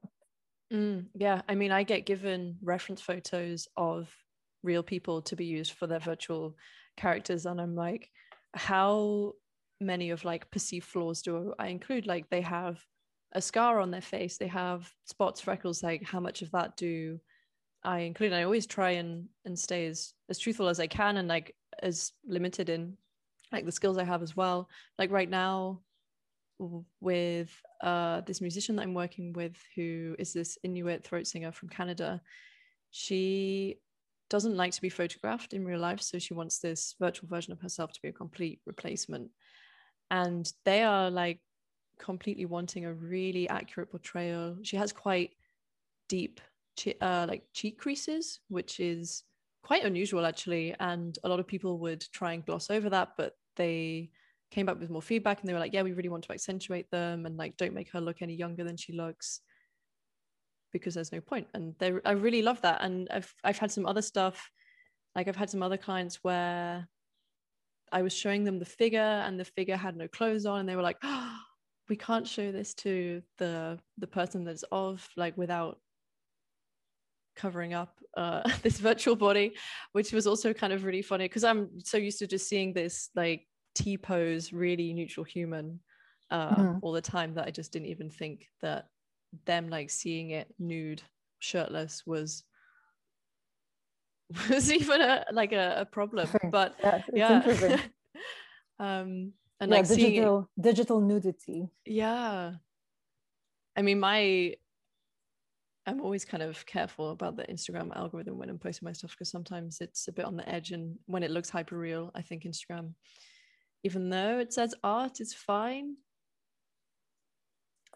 mm, 0.73 1.05
yeah 1.15 1.43
i 1.49 1.55
mean 1.55 1.73
i 1.73 1.83
get 1.83 2.07
given 2.07 2.57
reference 2.63 3.01
photos 3.01 3.69
of 3.77 4.09
real 4.67 4.83
people 4.83 5.23
to 5.23 5.37
be 5.37 5.47
used 5.47 5.73
for 5.73 5.87
their 5.87 6.01
virtual 6.01 6.57
characters 6.97 7.47
and 7.47 7.61
i'm 7.61 7.75
like 7.75 8.11
how 8.55 9.33
many 9.81 10.11
of 10.11 10.25
like 10.25 10.51
perceived 10.51 10.87
flaws 10.87 11.23
do 11.23 11.55
i 11.59 11.69
include? 11.69 12.07
Like 12.07 12.29
they 12.31 12.41
have 12.41 12.85
a 13.33 13.41
scar 13.41 13.81
on 13.81 13.91
their 13.91 14.01
face 14.01 14.39
they 14.39 14.47
have 14.47 14.91
spots 15.05 15.41
freckles 15.41 15.83
like 15.83 16.03
how 16.03 16.21
much 16.21 16.43
of 16.43 16.51
that 16.53 16.77
do 16.77 17.21
i 17.85 18.01
include? 18.01 18.33
And 18.33 18.41
i 18.41 18.45
always 18.45 18.67
try 18.67 18.93
and 18.93 19.29
and 19.45 19.59
stay 19.59 19.87
as 19.87 20.15
as 20.29 20.39
truthful 20.39 20.69
as 20.69 20.81
i 20.81 20.87
can 20.87 21.19
and 21.19 21.29
like 21.29 21.55
as 21.83 22.13
limited 22.27 22.69
in 22.69 22.97
like 23.53 23.65
the 23.65 23.73
skills 23.73 23.99
i 23.99 24.05
have 24.05 24.23
as 24.23 24.37
well. 24.37 24.69
Like 24.99 25.11
right 25.11 25.29
now 25.29 25.81
with 27.01 27.51
uh 27.83 28.23
this 28.23 28.41
musician 28.41 28.77
that 28.77 28.83
i'm 28.83 28.95
working 28.95 29.35
with 29.35 29.55
who 29.75 30.17
is 30.19 30.33
this 30.33 30.57
inuit 30.63 31.05
throat 31.05 31.27
singer 31.27 31.53
from 31.53 31.69
canada 31.69 32.19
she 32.91 33.77
doesn't 34.29 34.57
like 34.57 34.73
to 34.73 34.83
be 34.83 34.89
photographed 34.89 35.55
in 35.55 35.65
real 35.65 35.81
life 35.81 36.01
so 36.01 36.19
she 36.19 36.35
wants 36.35 36.59
this 36.59 36.95
virtual 37.01 37.29
version 37.29 37.53
of 37.53 37.61
herself 37.61 37.93
to 37.93 38.03
be 38.03 38.09
a 38.09 38.13
complete 38.13 38.61
replacement 38.67 39.31
and 40.11 40.53
they 40.65 40.83
are 40.83 41.11
like 41.11 41.41
completely 41.99 42.47
wanting 42.47 42.85
a 42.85 42.93
really 42.93 43.49
accurate 43.49 43.91
portrayal. 43.91 44.57
She 44.63 44.77
has 44.77 44.93
quite 44.93 45.31
deep, 46.09 46.41
uh, 47.01 47.27
like 47.29 47.45
cheek 47.53 47.79
creases, 47.79 48.41
which 48.49 48.81
is 48.81 49.25
quite 49.63 49.85
unusual 49.85 50.27
actually. 50.27 50.75
And 50.79 51.17
a 51.25 51.29
lot 51.29 51.41
of 51.41 51.47
people 51.47 51.79
would 51.79 52.05
try 52.13 52.33
and 52.33 52.45
gloss 52.45 52.71
over 52.71 52.91
that, 52.91 53.11
but 53.17 53.35
they 53.57 54.11
came 54.51 54.67
back 54.67 54.79
with 54.79 54.91
more 54.91 55.03
feedback 55.03 55.41
and 55.41 55.49
they 55.49 55.53
were 55.53 55.59
like, 55.59 55.73
yeah, 55.73 55.83
we 55.83 55.93
really 55.93 56.09
want 56.09 56.25
to 56.25 56.33
accentuate 56.33 56.91
them 56.91 57.27
and 57.27 57.37
like 57.37 57.57
don't 57.57 57.75
make 57.75 57.91
her 57.91 58.01
look 58.01 58.23
any 58.23 58.35
younger 58.35 58.65
than 58.65 58.77
she 58.77 58.93
looks 58.93 59.41
because 60.79 60.95
there's 60.95 61.13
no 61.13 61.21
point. 61.21 61.47
And 61.55 61.75
I 62.05 62.13
really 62.13 62.43
love 62.43 62.61
that. 62.63 62.83
And 62.83 63.09
I've 63.11 63.33
I've 63.45 63.59
had 63.59 63.71
some 63.71 63.87
other 63.87 64.03
stuff, 64.03 64.51
like 65.15 65.29
I've 65.29 65.37
had 65.37 65.51
some 65.51 65.63
other 65.63 65.77
clients 65.77 66.23
where 66.23 66.89
I 67.93 68.03
was 68.03 68.13
showing 68.13 68.45
them 68.45 68.59
the 68.59 68.65
figure 68.65 69.01
and 69.01 69.39
the 69.39 69.45
figure 69.45 69.77
had 69.77 69.97
no 69.97 70.09
clothes 70.09 70.47
on 70.47 70.61
and 70.61 70.69
they 70.69 70.77
were 70.77 70.83
like, 70.83 70.99
oh, 71.03 71.39
we 71.89 71.97
can't 71.97 72.27
show 72.27 72.51
this 72.53 72.75
to 72.75 73.23
the 73.39 73.79
the 73.99 74.07
person 74.07 74.45
that's 74.45 74.65
of 74.73 75.09
like 75.17 75.37
without 75.37 75.79
covering 77.37 77.75
up 77.75 77.99
uh, 78.17 78.43
this 78.63 78.79
virtual 78.79 79.17
body, 79.17 79.55
which 79.93 80.13
was 80.13 80.27
also 80.27 80.53
kind 80.53 80.73
of 80.73 80.85
really 80.85 81.03
funny 81.03 81.27
because 81.27 81.45
I'm 81.45 81.81
so 81.81 81.97
used 81.97 82.19
to 82.21 82.27
just 82.27 82.49
seeing 82.49 82.73
this 82.73 83.11
like 83.15 83.47
T 83.75 83.97
pose, 83.97 84.53
really 84.53 84.93
neutral 84.93 85.25
human 85.25 85.81
uh, 86.31 86.57
mm. 86.57 86.79
all 86.83 86.93
the 86.93 87.01
time 87.01 87.35
that 87.35 87.47
I 87.47 87.51
just 87.51 87.73
didn't 87.73 87.89
even 87.89 88.11
think 88.11 88.49
that 88.63 88.87
them 89.45 89.69
like 89.69 89.91
seeing 89.91 90.31
it 90.31 90.53
nude, 90.59 91.03
shirtless 91.39 92.05
was 92.07 92.45
was 94.51 94.73
even 94.73 95.01
a 95.01 95.25
like 95.33 95.53
a, 95.53 95.81
a 95.81 95.85
problem. 95.85 96.29
But 96.51 96.75
yeah, 96.83 97.03
yeah. 97.13 97.81
um, 98.79 99.33
and 99.61 99.71
yeah, 99.71 99.77
like 99.77 99.89
digital 99.89 100.49
seeing, 100.55 100.65
digital 100.65 101.01
nudity. 101.01 101.69
Yeah, 101.85 102.53
I 103.77 103.83
mean, 103.83 104.01
my 104.01 104.55
I'm 105.87 106.01
always 106.01 106.25
kind 106.25 106.43
of 106.43 106.67
careful 106.67 107.11
about 107.11 107.37
the 107.37 107.45
Instagram 107.45 107.97
algorithm 107.97 108.39
when 108.39 108.51
I'm 108.51 108.59
posting 108.59 108.87
my 108.87 108.93
stuff 108.93 109.13
because 109.13 109.31
sometimes 109.31 109.81
it's 109.81 110.09
a 110.09 110.13
bit 110.13 110.25
on 110.25 110.37
the 110.37 110.49
edge, 110.49 110.73
and 110.73 110.97
when 111.07 111.23
it 111.23 111.31
looks 111.31 111.51
hyper 111.51 111.79
real, 111.79 112.11
I 112.15 112.23
think 112.23 112.43
Instagram, 112.43 112.95
even 113.85 114.11
though 114.11 114.39
it 114.41 114.53
says 114.53 114.75
art, 114.83 115.21
is 115.21 115.33
fine 115.33 115.97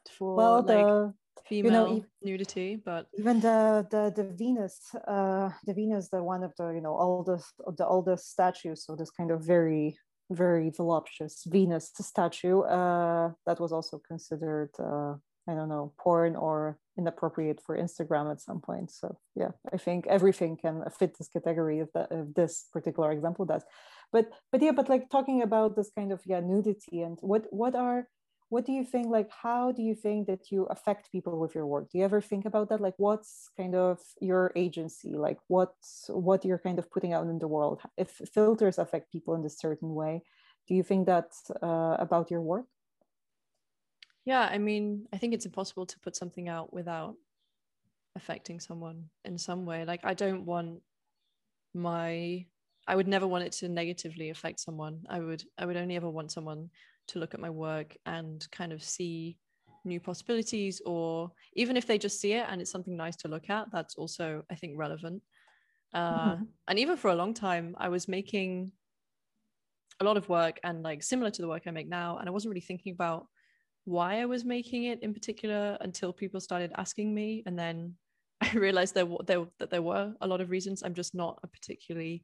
for 0.08 0.36
well, 0.36 0.56
like 0.62 0.86
the 0.86 1.14
female 1.46 1.88
you 1.88 1.94
know, 1.96 2.04
nudity 2.22 2.76
but 2.84 3.06
even 3.18 3.40
the 3.40 3.86
the 3.90 4.12
the 4.14 4.24
venus 4.34 4.94
uh 5.08 5.50
the 5.66 5.74
venus 5.74 6.08
the 6.08 6.22
one 6.22 6.42
of 6.42 6.52
the 6.56 6.68
you 6.70 6.80
know 6.80 6.96
oldest 6.96 7.54
the 7.76 7.86
oldest 7.86 8.30
statue 8.30 8.74
so 8.74 8.94
this 8.94 9.10
kind 9.10 9.30
of 9.30 9.44
very 9.44 9.96
very 10.30 10.70
voluptuous 10.70 11.42
venus 11.46 11.90
statue 12.00 12.60
uh 12.60 13.30
that 13.46 13.58
was 13.58 13.72
also 13.72 14.00
considered 14.06 14.70
uh 14.78 15.14
i 15.48 15.54
don't 15.54 15.68
know 15.68 15.92
porn 15.98 16.36
or 16.36 16.78
inappropriate 17.00 17.60
for 17.64 17.76
instagram 17.76 18.30
at 18.30 18.40
some 18.40 18.60
point. 18.60 18.90
So 18.90 19.06
yeah 19.34 19.52
i 19.74 19.78
think 19.86 20.06
everything 20.06 20.52
can 20.64 20.84
fit 20.98 21.16
this 21.16 21.28
category 21.36 21.78
of 21.80 21.88
that 21.94 22.08
if 22.10 22.34
this 22.34 22.66
particular 22.72 23.10
example 23.12 23.44
does. 23.52 23.64
But 24.12 24.26
but 24.52 24.60
yeah 24.62 24.74
but 24.78 24.88
like 24.88 25.08
talking 25.08 25.42
about 25.42 25.76
this 25.76 25.90
kind 25.96 26.10
of 26.12 26.20
yeah 26.26 26.40
nudity 26.40 27.02
and 27.06 27.16
what 27.30 27.42
what 27.50 27.74
are 27.74 28.00
what 28.50 28.66
do 28.66 28.72
you 28.72 28.84
think 28.84 29.06
like 29.08 29.30
how 29.30 29.72
do 29.72 29.82
you 29.82 29.94
think 29.94 30.26
that 30.26 30.50
you 30.50 30.64
affect 30.64 31.10
people 31.10 31.38
with 31.38 31.54
your 31.54 31.66
work? 31.66 31.88
Do 31.90 31.98
you 31.98 32.04
ever 32.04 32.20
think 32.20 32.44
about 32.44 32.68
that? 32.68 32.80
Like 32.80 32.94
what's 32.98 33.48
kind 33.56 33.74
of 33.74 33.98
your 34.20 34.52
agency? 34.54 35.14
Like 35.14 35.38
what's 35.46 36.06
what 36.08 36.44
you're 36.44 36.58
kind 36.58 36.78
of 36.78 36.90
putting 36.90 37.12
out 37.12 37.26
in 37.26 37.38
the 37.38 37.48
world? 37.48 37.80
If 37.96 38.10
filters 38.34 38.78
affect 38.78 39.12
people 39.12 39.34
in 39.34 39.44
a 39.44 39.50
certain 39.50 39.94
way 39.94 40.22
do 40.70 40.76
you 40.76 40.84
think 40.84 41.06
that 41.06 41.32
uh, 41.62 41.96
about 41.98 42.30
your 42.30 42.40
work? 42.40 42.66
Yeah 44.24 44.48
i 44.52 44.58
mean 44.58 45.06
i 45.12 45.18
think 45.18 45.34
it's 45.34 45.46
impossible 45.46 45.86
to 45.86 45.98
put 45.98 46.14
something 46.14 46.48
out 46.48 46.72
without 46.72 47.16
affecting 48.14 48.60
someone 48.60 49.08
in 49.24 49.38
some 49.38 49.64
way. 49.66 49.84
Like 49.84 50.00
i 50.04 50.14
don't 50.14 50.44
want 50.44 50.82
my 51.74 52.46
i 52.86 52.94
would 52.96 53.08
never 53.08 53.26
want 53.26 53.44
it 53.44 53.52
to 53.52 53.68
negatively 53.68 54.30
affect 54.30 54.60
someone. 54.60 55.04
I 55.08 55.18
would 55.20 55.42
i 55.58 55.66
would 55.66 55.76
only 55.76 55.96
ever 55.96 56.10
want 56.10 56.30
someone 56.30 56.70
to 57.10 57.18
look 57.18 57.34
at 57.34 57.40
my 57.40 57.50
work 57.50 57.96
and 58.06 58.46
kind 58.50 58.72
of 58.72 58.82
see 58.82 59.36
new 59.84 60.00
possibilities 60.00 60.80
or 60.84 61.30
even 61.54 61.76
if 61.76 61.86
they 61.86 61.98
just 61.98 62.20
see 62.20 62.32
it 62.32 62.46
and 62.48 62.60
it's 62.60 62.70
something 62.70 62.96
nice 62.96 63.16
to 63.16 63.28
look 63.28 63.48
at 63.48 63.66
that's 63.72 63.94
also 63.94 64.42
i 64.50 64.54
think 64.54 64.74
relevant 64.76 65.22
uh, 65.94 66.32
mm-hmm. 66.32 66.44
and 66.68 66.78
even 66.78 66.96
for 66.96 67.10
a 67.10 67.14
long 67.14 67.32
time 67.32 67.74
i 67.78 67.88
was 67.88 68.06
making 68.06 68.70
a 70.00 70.04
lot 70.04 70.16
of 70.16 70.28
work 70.28 70.60
and 70.64 70.82
like 70.82 71.02
similar 71.02 71.30
to 71.30 71.42
the 71.42 71.48
work 71.48 71.62
i 71.66 71.70
make 71.70 71.88
now 71.88 72.18
and 72.18 72.28
i 72.28 72.32
wasn't 72.32 72.50
really 72.50 72.60
thinking 72.60 72.92
about 72.92 73.26
why 73.84 74.20
i 74.20 74.26
was 74.26 74.44
making 74.44 74.84
it 74.84 75.02
in 75.02 75.14
particular 75.14 75.76
until 75.80 76.12
people 76.12 76.40
started 76.40 76.70
asking 76.76 77.14
me 77.14 77.42
and 77.46 77.58
then 77.58 77.94
i 78.42 78.52
realized 78.52 78.94
there, 78.94 79.08
there 79.26 79.44
that 79.58 79.70
there 79.70 79.82
were 79.82 80.12
a 80.20 80.26
lot 80.26 80.40
of 80.40 80.50
reasons 80.50 80.82
i'm 80.82 80.94
just 80.94 81.14
not 81.14 81.38
a 81.42 81.46
particularly 81.46 82.22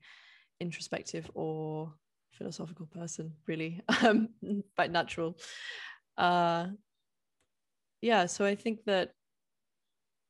introspective 0.61 1.31
or 1.35 1.93
philosophical 2.37 2.87
person, 2.87 3.33
really, 3.47 3.83
um, 4.03 4.29
by 4.77 4.87
natural. 4.87 5.37
Uh, 6.17 6.69
yeah, 8.01 8.27
so 8.27 8.45
I 8.45 8.55
think 8.55 8.85
that 8.85 9.13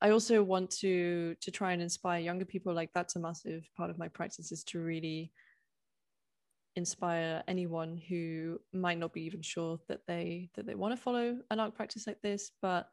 I 0.01 0.11
also 0.11 0.43
want 0.43 0.71
to 0.83 1.35
to 1.41 1.51
try 1.51 1.73
and 1.73 1.83
inspire 1.83 2.21
younger 2.21 2.45
people. 2.45 2.75
Like 2.75 2.91
that's 2.95 3.17
a 3.17 3.21
massive 3.21 3.69
part 3.77 3.91
of 3.91 3.99
my 3.99 4.09
practice 4.09 4.53
is 4.53 4.65
to 4.65 4.81
really 4.81 5.33
inspire 6.77 7.43
anyone 7.49 7.97
who 8.09 8.61
might 8.73 8.99
not 8.99 9.13
be 9.13 9.23
even 9.23 9.41
sure 9.41 9.79
that 9.89 10.01
they 10.07 10.51
that 10.55 10.67
they 10.67 10.75
want 10.75 10.95
to 10.95 11.01
follow 11.01 11.39
an 11.51 11.61
art 11.61 11.75
practice 11.75 12.07
like 12.07 12.21
this, 12.23 12.51
but 12.61 12.89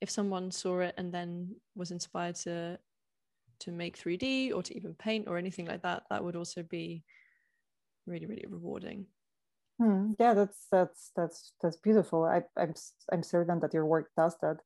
if 0.00 0.10
someone 0.10 0.50
saw 0.50 0.80
it 0.80 0.94
and 0.98 1.12
then 1.12 1.54
was 1.74 1.90
inspired 1.90 2.34
to 2.34 2.78
to 3.58 3.70
make 3.72 3.96
3D 3.98 4.52
or 4.52 4.62
to 4.62 4.76
even 4.76 4.94
paint 4.94 5.26
or 5.28 5.38
anything 5.38 5.66
like 5.66 5.82
that, 5.82 6.02
that 6.10 6.22
would 6.22 6.36
also 6.36 6.62
be 6.62 7.04
really 8.06 8.26
really 8.26 8.46
rewarding. 8.48 9.06
Hmm. 9.78 10.12
yeah 10.18 10.32
that's 10.32 10.66
that's 10.72 11.10
that's 11.16 11.52
that's 11.62 11.76
beautiful. 11.76 12.24
I, 12.24 12.42
I'm, 12.56 12.74
I'm 13.12 13.22
certain 13.22 13.60
that 13.60 13.74
your 13.74 13.84
work 13.84 14.10
does 14.16 14.34
that. 14.40 14.56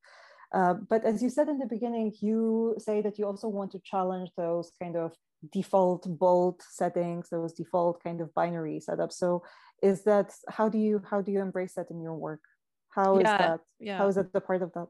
Uh, 0.53 0.75
but 0.89 1.05
as 1.05 1.23
you 1.23 1.31
said 1.31 1.49
in 1.49 1.59
the 1.59 1.67
beginning 1.67 2.13
you 2.21 2.75
say 2.79 3.01
that 3.03 3.19
you 3.19 3.27
also 3.27 3.49
want 3.49 3.71
to 3.73 3.81
challenge 3.81 4.31
those 4.37 4.73
kind 4.81 4.97
of 4.97 5.13
default 5.53 6.07
bold 6.19 6.61
settings 6.71 7.29
those 7.31 7.53
default 7.53 8.03
kind 8.03 8.21
of 8.21 8.33
binary 8.35 8.81
setups. 8.81 9.15
So 9.15 9.43
is 9.83 10.05
that 10.05 10.33
how 10.49 10.69
do 10.69 10.79
you 10.79 11.03
how 11.11 11.21
do 11.21 11.33
you 11.33 11.41
embrace 11.41 11.75
that 11.75 11.91
in 11.91 12.01
your 12.01 12.15
work? 12.15 12.43
How 12.91 13.19
is 13.19 13.25
yeah, 13.25 13.39
that 13.39 13.61
yeah. 13.79 13.99
how 13.99 14.09
is 14.09 14.15
that 14.15 14.33
the 14.33 14.41
part 14.41 14.63
of 14.63 14.73
that? 14.75 14.87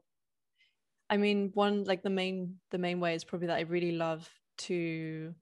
I 1.09 1.17
mean 1.17 1.51
one 1.53 1.83
like 1.83 2.03
the 2.03 2.09
main 2.09 2.55
the 2.69 2.77
main 2.77 2.99
way 2.99 3.15
is 3.15 3.23
probably 3.23 3.47
that 3.47 3.57
i 3.57 3.61
really 3.61 3.91
love 3.91 4.29
to 4.57 5.33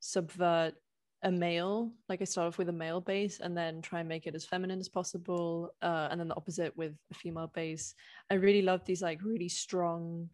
subvert 0.00 0.74
a 1.22 1.30
male 1.30 1.90
like 2.08 2.20
i 2.20 2.24
start 2.24 2.46
off 2.46 2.58
with 2.58 2.68
a 2.68 2.72
male 2.72 3.00
base 3.00 3.40
and 3.40 3.56
then 3.56 3.80
try 3.80 4.00
and 4.00 4.08
make 4.08 4.26
it 4.26 4.34
as 4.34 4.44
feminine 4.44 4.78
as 4.78 4.88
possible 4.88 5.70
uh, 5.82 6.08
and 6.10 6.20
then 6.20 6.28
the 6.28 6.36
opposite 6.36 6.76
with 6.76 6.92
a 7.10 7.14
female 7.14 7.50
base. 7.54 7.94
I 8.30 8.34
really 8.34 8.62
love 8.62 8.84
these 8.84 9.02
like 9.02 9.22
really 9.22 9.48
strong 9.48 10.28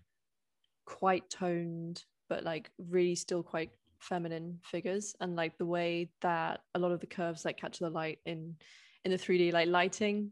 quite 0.85 1.29
toned 1.31 2.03
but 2.29 2.45
like 2.45 2.71
really 2.79 3.15
still 3.15 3.43
quite 3.43 3.71
feminine 4.03 4.59
figures. 4.65 5.15
And 5.21 5.37
like 5.37 5.57
the 5.59 5.67
way 5.67 6.11
that 6.21 6.61
a 6.75 6.79
lot 6.79 6.93
of 6.93 7.01
the 7.01 7.07
curves 7.07 7.45
like 7.45 7.59
catch 7.59 7.79
the 7.79 7.91
light 7.91 8.19
in 8.27 8.57
in 9.05 9.11
the 9.11 9.19
3d 9.19 9.53
like 9.53 9.69
lighting 9.69 10.31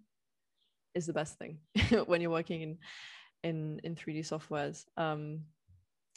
is 0.94 1.06
the 1.06 1.12
best 1.12 1.38
thing 1.38 1.58
when 2.06 2.20
you're 2.20 2.30
working 2.30 2.62
in 2.62 2.78
in 3.42 3.80
in 3.84 3.94
3d 3.94 4.20
softwares. 4.20 4.84
Um 4.96 5.40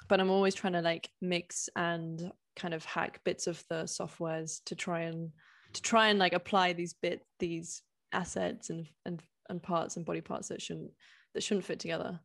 but 0.07 0.19
i'm 0.19 0.29
always 0.29 0.55
trying 0.55 0.73
to 0.73 0.81
like 0.81 1.09
mix 1.21 1.69
and 1.75 2.31
kind 2.55 2.73
of 2.73 2.85
hack 2.85 3.19
bits 3.23 3.47
of 3.47 3.63
the 3.69 3.83
softwares 3.83 4.61
to 4.65 4.75
try 4.75 5.01
and 5.01 5.31
to 5.73 5.81
try 5.81 6.09
and 6.09 6.19
like 6.19 6.33
apply 6.33 6.73
these 6.73 6.93
bit 6.93 7.25
these 7.39 7.81
assets 8.13 8.69
and 8.69 8.87
and 9.05 9.21
and 9.49 9.61
parts 9.61 9.97
and 9.97 10.05
body 10.05 10.21
parts 10.21 10.47
that 10.47 10.61
shouldn't 10.61 10.91
that 11.33 11.43
shouldn't 11.43 11.65
fit 11.65 11.79
together. 11.79 12.19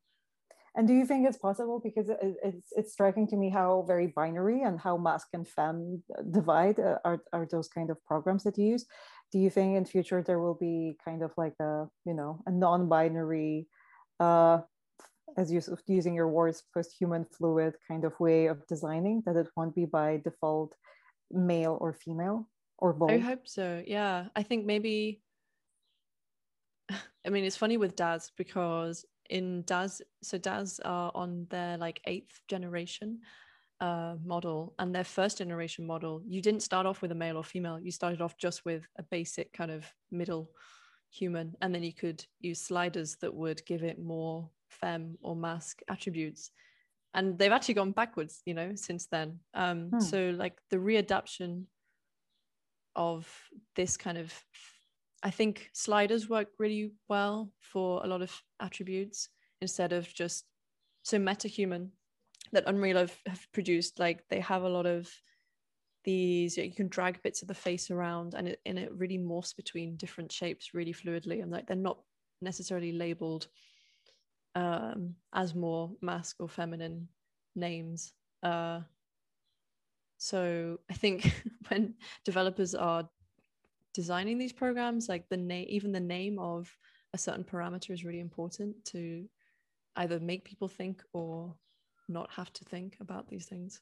And 0.76 0.86
do 0.86 0.94
you 0.94 1.06
think 1.06 1.26
it's 1.26 1.38
possible? 1.38 1.80
Because 1.82 2.08
it's 2.42 2.72
it's 2.76 2.92
striking 2.92 3.26
to 3.28 3.36
me 3.36 3.50
how 3.50 3.84
very 3.86 4.08
binary 4.08 4.62
and 4.62 4.78
how 4.78 4.96
masc 4.96 5.28
and 5.32 5.48
femme 5.48 6.02
divide 6.30 6.78
uh, 6.78 6.98
are, 7.04 7.20
are 7.32 7.48
those 7.50 7.68
kind 7.68 7.90
of 7.90 8.04
programs 8.04 8.44
that 8.44 8.58
you 8.58 8.66
use. 8.66 8.86
Do 9.32 9.38
you 9.38 9.50
think 9.50 9.76
in 9.76 9.84
future 9.84 10.22
there 10.22 10.38
will 10.38 10.54
be 10.54 10.96
kind 11.04 11.22
of 11.22 11.32
like 11.36 11.54
a 11.60 11.86
you 12.04 12.14
know 12.14 12.42
a 12.46 12.50
non-binary 12.50 13.66
uh 14.20 14.60
as 15.36 15.52
you 15.52 15.60
using 15.86 16.14
your 16.14 16.28
words 16.28 16.62
post-human 16.74 17.24
fluid 17.24 17.74
kind 17.86 18.04
of 18.04 18.18
way 18.20 18.46
of 18.46 18.66
designing 18.66 19.22
that 19.26 19.36
it 19.36 19.48
won't 19.56 19.74
be 19.74 19.84
by 19.84 20.20
default 20.24 20.74
male 21.30 21.78
or 21.80 21.92
female 21.92 22.48
or 22.78 22.92
both? 22.92 23.10
i 23.10 23.18
hope 23.18 23.46
so 23.46 23.82
yeah. 23.86 24.26
I 24.34 24.42
think 24.42 24.64
maybe 24.64 25.20
i 27.26 27.28
mean 27.28 27.44
it's 27.44 27.56
funny 27.56 27.76
with 27.76 27.96
daz 27.96 28.32
because 28.36 29.04
in 29.28 29.62
daz 29.62 30.00
so 30.22 30.38
daz 30.38 30.80
are 30.84 31.12
on 31.14 31.46
their 31.50 31.76
like 31.76 32.00
eighth 32.06 32.40
generation 32.48 33.20
uh, 33.80 34.14
model 34.24 34.74
and 34.78 34.92
their 34.94 35.04
first 35.04 35.38
generation 35.38 35.86
model. 35.86 36.20
You 36.26 36.42
didn't 36.42 36.62
start 36.62 36.86
off 36.86 37.00
with 37.00 37.12
a 37.12 37.14
male 37.14 37.36
or 37.36 37.44
female. 37.44 37.78
You 37.78 37.92
started 37.92 38.20
off 38.20 38.36
just 38.36 38.64
with 38.64 38.88
a 38.98 39.04
basic 39.04 39.52
kind 39.52 39.70
of 39.70 39.86
middle 40.10 40.50
human 41.10 41.56
and 41.62 41.74
then 41.74 41.82
you 41.82 41.92
could 41.92 42.24
use 42.40 42.60
sliders 42.60 43.16
that 43.20 43.32
would 43.32 43.64
give 43.64 43.82
it 43.82 43.98
more 43.98 44.50
femme 44.80 45.16
or 45.22 45.36
masc 45.36 45.80
attributes 45.88 46.50
and 47.14 47.38
they've 47.38 47.52
actually 47.52 47.74
gone 47.74 47.92
backwards 47.92 48.42
you 48.44 48.54
know 48.54 48.72
since 48.74 49.06
then 49.06 49.38
um 49.54 49.88
hmm. 49.90 50.00
so 50.00 50.34
like 50.36 50.58
the 50.70 50.76
readaptation 50.76 51.64
of 52.96 53.28
this 53.76 53.96
kind 53.96 54.18
of 54.18 54.32
i 55.22 55.30
think 55.30 55.70
sliders 55.72 56.28
work 56.28 56.48
really 56.58 56.92
well 57.08 57.50
for 57.60 58.04
a 58.04 58.06
lot 58.06 58.22
of 58.22 58.32
attributes 58.60 59.28
instead 59.60 59.92
of 59.92 60.12
just 60.14 60.44
so 61.02 61.18
metahuman 61.18 61.88
that 62.52 62.64
unreal 62.66 62.96
have, 62.96 63.16
have 63.26 63.46
produced 63.52 63.98
like 63.98 64.24
they 64.28 64.40
have 64.40 64.62
a 64.62 64.68
lot 64.68 64.86
of 64.86 65.10
these 66.04 66.56
you 66.56 66.72
can 66.72 66.88
drag 66.88 67.20
bits 67.22 67.42
of 67.42 67.48
the 67.48 67.54
face 67.54 67.90
around 67.90 68.34
and 68.34 68.48
it, 68.48 68.60
and 68.64 68.78
it 68.78 68.92
really 68.94 69.18
morphs 69.18 69.54
between 69.54 69.96
different 69.96 70.30
shapes 70.30 70.72
really 70.72 70.92
fluidly 70.92 71.42
and 71.42 71.50
like 71.50 71.66
they're 71.66 71.76
not 71.76 71.98
necessarily 72.40 72.92
labeled 72.92 73.48
um, 74.58 75.14
as 75.32 75.54
more 75.54 75.92
masc 76.02 76.36
or 76.40 76.48
feminine 76.48 77.08
names. 77.54 78.12
Uh, 78.42 78.80
so 80.16 80.78
I 80.90 80.94
think 80.94 81.32
when 81.68 81.94
developers 82.24 82.74
are 82.74 83.08
designing 83.94 84.36
these 84.36 84.52
programs, 84.52 85.08
like 85.08 85.28
the 85.28 85.36
name, 85.36 85.66
even 85.68 85.92
the 85.92 86.00
name 86.00 86.40
of 86.40 86.68
a 87.14 87.18
certain 87.18 87.44
parameter 87.44 87.90
is 87.90 88.04
really 88.04 88.20
important 88.20 88.84
to 88.86 89.28
either 89.96 90.18
make 90.18 90.44
people 90.44 90.68
think 90.68 91.02
or 91.12 91.54
not 92.08 92.28
have 92.32 92.52
to 92.54 92.64
think 92.64 92.96
about 93.00 93.28
these 93.28 93.46
things. 93.46 93.80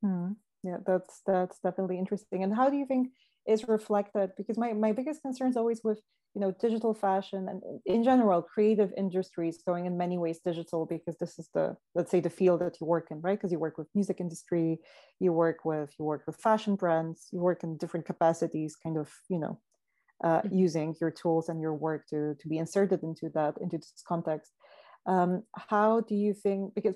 Hmm. 0.00 0.32
Yeah, 0.62 0.76
that's 0.86 1.22
that's 1.26 1.58
definitely 1.58 1.98
interesting. 1.98 2.44
And 2.44 2.54
how 2.54 2.70
do 2.70 2.76
you 2.76 2.86
think 2.86 3.08
is 3.48 3.66
reflected? 3.66 4.30
Because 4.36 4.56
my 4.56 4.72
my 4.74 4.92
biggest 4.92 5.22
concern 5.22 5.48
is 5.50 5.56
always 5.56 5.80
with 5.82 6.00
you 6.34 6.40
know 6.40 6.50
digital 6.60 6.94
fashion 6.94 7.46
and 7.48 7.62
in 7.84 8.02
general 8.02 8.40
creative 8.42 8.92
industries 8.96 9.62
going 9.66 9.86
in 9.86 9.98
many 9.98 10.16
ways 10.16 10.40
digital 10.44 10.86
because 10.86 11.16
this 11.18 11.38
is 11.38 11.48
the 11.54 11.76
let's 11.94 12.10
say 12.10 12.20
the 12.20 12.30
field 12.30 12.60
that 12.60 12.80
you 12.80 12.86
work 12.86 13.08
in 13.10 13.20
right 13.20 13.38
because 13.38 13.52
you 13.52 13.58
work 13.58 13.76
with 13.76 13.88
music 13.94 14.18
industry 14.20 14.78
you 15.20 15.32
work 15.32 15.64
with 15.64 15.90
you 15.98 16.04
work 16.04 16.22
with 16.26 16.36
fashion 16.36 16.74
brands 16.74 17.28
you 17.32 17.40
work 17.40 17.62
in 17.62 17.76
different 17.76 18.06
capacities 18.06 18.76
kind 18.76 18.96
of 18.96 19.10
you 19.28 19.38
know 19.38 19.58
uh, 20.24 20.40
mm-hmm. 20.40 20.56
using 20.56 20.94
your 21.00 21.10
tools 21.10 21.48
and 21.48 21.60
your 21.60 21.74
work 21.74 22.06
to 22.08 22.34
to 22.40 22.48
be 22.48 22.58
inserted 22.58 23.02
into 23.02 23.28
that 23.34 23.54
into 23.60 23.76
this 23.76 24.02
context 24.06 24.52
um, 25.06 25.42
how 25.56 26.00
do 26.00 26.14
you 26.14 26.32
think 26.32 26.74
because 26.74 26.94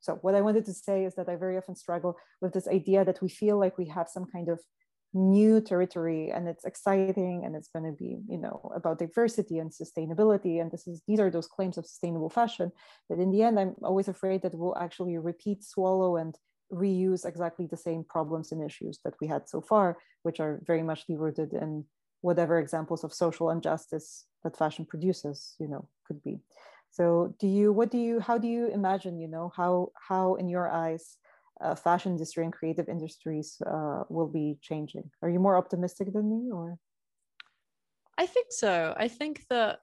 so 0.00 0.18
what 0.20 0.34
i 0.34 0.42
wanted 0.42 0.64
to 0.64 0.74
say 0.74 1.04
is 1.04 1.14
that 1.14 1.28
i 1.28 1.36
very 1.36 1.56
often 1.56 1.74
struggle 1.74 2.16
with 2.42 2.52
this 2.52 2.68
idea 2.68 3.04
that 3.04 3.22
we 3.22 3.28
feel 3.28 3.58
like 3.58 3.78
we 3.78 3.88
have 3.88 4.08
some 4.08 4.26
kind 4.26 4.48
of 4.48 4.60
new 5.14 5.60
territory 5.60 6.30
and 6.30 6.48
it's 6.48 6.64
exciting 6.64 7.44
and 7.44 7.54
it's 7.54 7.68
going 7.68 7.84
to 7.84 7.96
be 7.96 8.18
you 8.28 8.36
know 8.36 8.72
about 8.74 8.98
diversity 8.98 9.58
and 9.58 9.70
sustainability 9.70 10.60
and 10.60 10.72
this 10.72 10.88
is 10.88 11.02
these 11.06 11.20
are 11.20 11.30
those 11.30 11.46
claims 11.46 11.78
of 11.78 11.86
sustainable 11.86 12.28
fashion. 12.28 12.72
But 13.08 13.18
in 13.18 13.30
the 13.30 13.42
end 13.42 13.58
i'm 13.58 13.74
always 13.82 14.08
afraid 14.08 14.42
that 14.42 14.54
we'll 14.54 14.76
actually 14.76 15.16
repeat 15.18 15.62
swallow 15.62 16.16
and 16.16 16.36
reuse 16.72 17.24
exactly 17.24 17.66
the 17.70 17.76
same 17.76 18.02
problems 18.02 18.50
and 18.50 18.64
issues 18.64 18.98
that 19.04 19.14
we 19.20 19.28
had 19.28 19.48
so 19.48 19.60
far 19.60 19.98
which 20.24 20.40
are 20.40 20.60
very 20.66 20.82
much 20.82 21.04
rooted 21.08 21.52
in 21.52 21.84
whatever 22.22 22.58
examples 22.58 23.04
of 23.04 23.12
social 23.12 23.50
injustice 23.50 24.24
that 24.42 24.56
fashion 24.56 24.84
produces 24.84 25.54
you 25.60 25.68
know 25.68 25.88
could 26.06 26.22
be. 26.22 26.40
So 26.90 27.34
do 27.38 27.46
you 27.46 27.72
what 27.72 27.90
do 27.90 27.98
you 27.98 28.18
how 28.18 28.38
do 28.38 28.48
you 28.48 28.66
imagine 28.68 29.20
you 29.20 29.28
know 29.28 29.52
how 29.56 29.90
how 30.08 30.34
in 30.34 30.48
your 30.48 30.68
eyes 30.68 31.18
uh, 31.64 31.74
fashion 31.74 32.12
industry 32.12 32.44
and 32.44 32.52
creative 32.52 32.88
industries 32.88 33.60
uh, 33.66 34.04
will 34.08 34.28
be 34.28 34.58
changing. 34.60 35.10
Are 35.22 35.30
you 35.30 35.40
more 35.40 35.56
optimistic 35.56 36.12
than 36.12 36.28
me, 36.28 36.50
or? 36.52 36.78
I 38.18 38.26
think 38.26 38.48
so. 38.50 38.94
I 38.96 39.08
think 39.08 39.44
that 39.50 39.80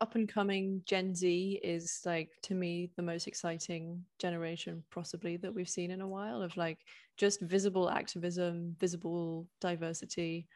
up 0.00 0.14
and 0.14 0.28
coming 0.28 0.82
Gen 0.86 1.14
Z 1.14 1.60
is 1.62 2.00
like 2.06 2.30
to 2.42 2.54
me 2.54 2.90
the 2.96 3.02
most 3.02 3.26
exciting 3.26 4.02
generation 4.18 4.82
possibly 4.90 5.36
that 5.38 5.54
we've 5.54 5.68
seen 5.68 5.90
in 5.90 6.00
a 6.00 6.08
while 6.08 6.40
of 6.40 6.56
like 6.56 6.78
just 7.16 7.40
visible 7.40 7.90
activism, 7.90 8.76
visible 8.80 9.46
diversity. 9.60 10.46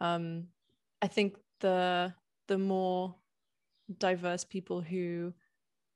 Um, 0.00 0.48
I 1.00 1.08
think 1.08 1.36
the 1.60 2.12
the 2.48 2.58
more 2.58 3.14
diverse 3.98 4.44
people 4.44 4.80
who 4.80 5.32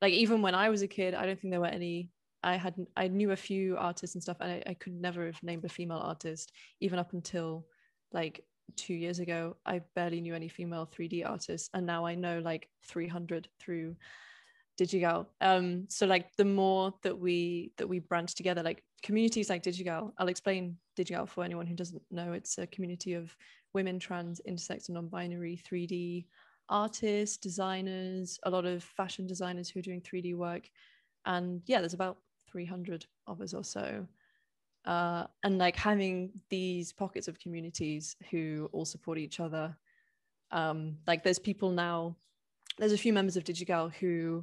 like 0.03 0.13
even 0.13 0.43
when 0.43 0.55
I 0.55 0.69
was 0.69 0.83
a 0.83 0.89
kid, 0.89 1.15
I 1.15 1.27
don't 1.27 1.41
think 1.41 1.53
there 1.53 1.61
were 1.61 1.67
any 1.67 2.11
I 2.43 2.57
had 2.57 2.75
I 2.97 3.09
knew 3.09 3.33
a 3.33 3.37
few 3.37 3.77
artists 3.77 4.15
and 4.15 4.23
stuff, 4.23 4.39
and 4.41 4.53
I, 4.53 4.63
I 4.71 4.75
could 4.75 4.95
never 4.95 5.27
have 5.27 5.43
named 5.43 5.65
a 5.65 5.69
female 5.69 5.99
artist 5.99 6.53
even 6.81 6.99
up 6.99 7.13
until 7.13 7.67
like 8.13 8.45
two 8.77 8.95
years 8.95 9.19
ago. 9.19 9.57
I 9.67 9.83
barely 9.95 10.21
knew 10.21 10.35
any 10.35 10.49
female 10.49 10.87
3D 10.87 11.29
artists, 11.29 11.71
and 11.75 11.87
now 11.87 12.05
I 12.07 12.15
know 12.15 12.41
like 12.41 12.69
300 12.85 13.49
through 13.61 13.97
Digigal. 14.79 15.27
Um, 15.41 15.87
so 15.89 16.07
like 16.07 16.35
the 16.37 16.45
more 16.45 16.93
that 17.03 17.19
we 17.19 17.73
that 17.79 17.89
we 17.89 17.99
branch 17.99 18.35
together, 18.35 18.63
like 18.63 18.83
communities 19.03 19.51
like 19.51 19.63
Digigal, 19.63 20.13
I'll 20.19 20.29
explain 20.29 20.77
Digigal 20.97 21.29
for 21.29 21.45
anyone 21.45 21.67
who 21.67 21.75
doesn't 21.75 22.03
know. 22.11 22.33
It's 22.33 22.59
a 22.59 22.67
community 22.67 23.15
of 23.15 23.35
women, 23.73 23.99
trans, 23.99 24.41
intersex, 24.49 24.89
and 24.89 24.95
non-binary 24.95 25.61
3D 25.71 26.27
artists, 26.69 27.37
designers, 27.37 28.39
a 28.45 28.51
lot 28.51 28.65
of 28.65 28.83
fashion 28.83 29.27
designers 29.27 29.69
who 29.69 29.79
are 29.79 29.83
doing 29.83 30.01
3D 30.01 30.35
work. 30.35 30.69
And 31.25 31.63
yeah, 31.67 31.81
there's 31.81 31.95
about 31.95 32.19
300 32.57 33.05
of 33.27 33.43
us 33.43 33.53
or 33.53 33.63
so. 33.63 34.07
Uh, 34.87 35.27
and 35.43 35.59
like 35.59 35.77
having 35.77 36.31
these 36.49 36.91
pockets 36.91 37.29
of 37.29 37.39
communities 37.39 38.17
who 38.31 38.71
all 38.73 38.87
support 38.87 39.19
each 39.19 39.41
other. 39.41 39.77
Um, 40.53 40.97
like 41.07 41.23
there's 41.23 41.39
people 41.39 41.71
now, 41.71 42.17
there's 42.79 42.93
a 42.93 42.99
few 42.99 43.13
members 43.13 43.37
of 43.37 43.45
Digigal 43.45 43.93
who 43.95 44.43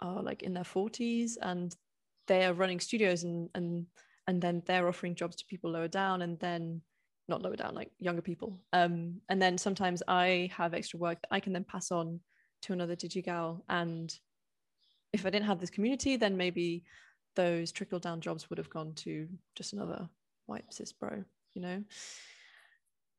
are 0.00 0.22
like 0.22 0.42
in 0.42 0.54
their 0.54 0.64
40s 0.64 1.32
and 1.42 1.76
they 2.28 2.46
are 2.46 2.54
running 2.54 2.80
studios 2.80 3.24
and 3.24 3.50
and 3.54 3.86
and 4.26 4.40
then 4.40 4.62
they're 4.66 4.88
offering 4.88 5.14
jobs 5.14 5.36
to 5.36 5.46
people 5.46 5.70
lower 5.70 5.88
down 5.88 6.22
and 6.22 6.38
then 6.38 6.80
not 7.26 7.42
lower 7.42 7.56
down 7.56 7.74
like 7.74 7.90
younger 7.98 8.22
people 8.22 8.60
um 8.72 9.20
and 9.28 9.42
then 9.42 9.58
sometimes 9.58 10.02
i 10.06 10.48
have 10.56 10.72
extra 10.72 10.98
work 10.98 11.20
that 11.20 11.34
i 11.34 11.40
can 11.40 11.52
then 11.52 11.64
pass 11.64 11.90
on 11.90 12.20
to 12.62 12.72
another 12.72 12.94
digigal 12.94 13.60
and 13.68 14.18
if 15.12 15.26
i 15.26 15.30
didn't 15.30 15.46
have 15.46 15.58
this 15.58 15.70
community 15.70 16.16
then 16.16 16.36
maybe 16.36 16.84
those 17.38 17.70
trickle 17.70 18.00
down 18.00 18.20
jobs 18.20 18.50
would 18.50 18.58
have 18.58 18.68
gone 18.68 18.92
to 18.94 19.28
just 19.54 19.72
another 19.72 20.08
white 20.46 20.64
cis 20.70 20.92
bro, 20.92 21.22
you 21.54 21.62
know. 21.62 21.84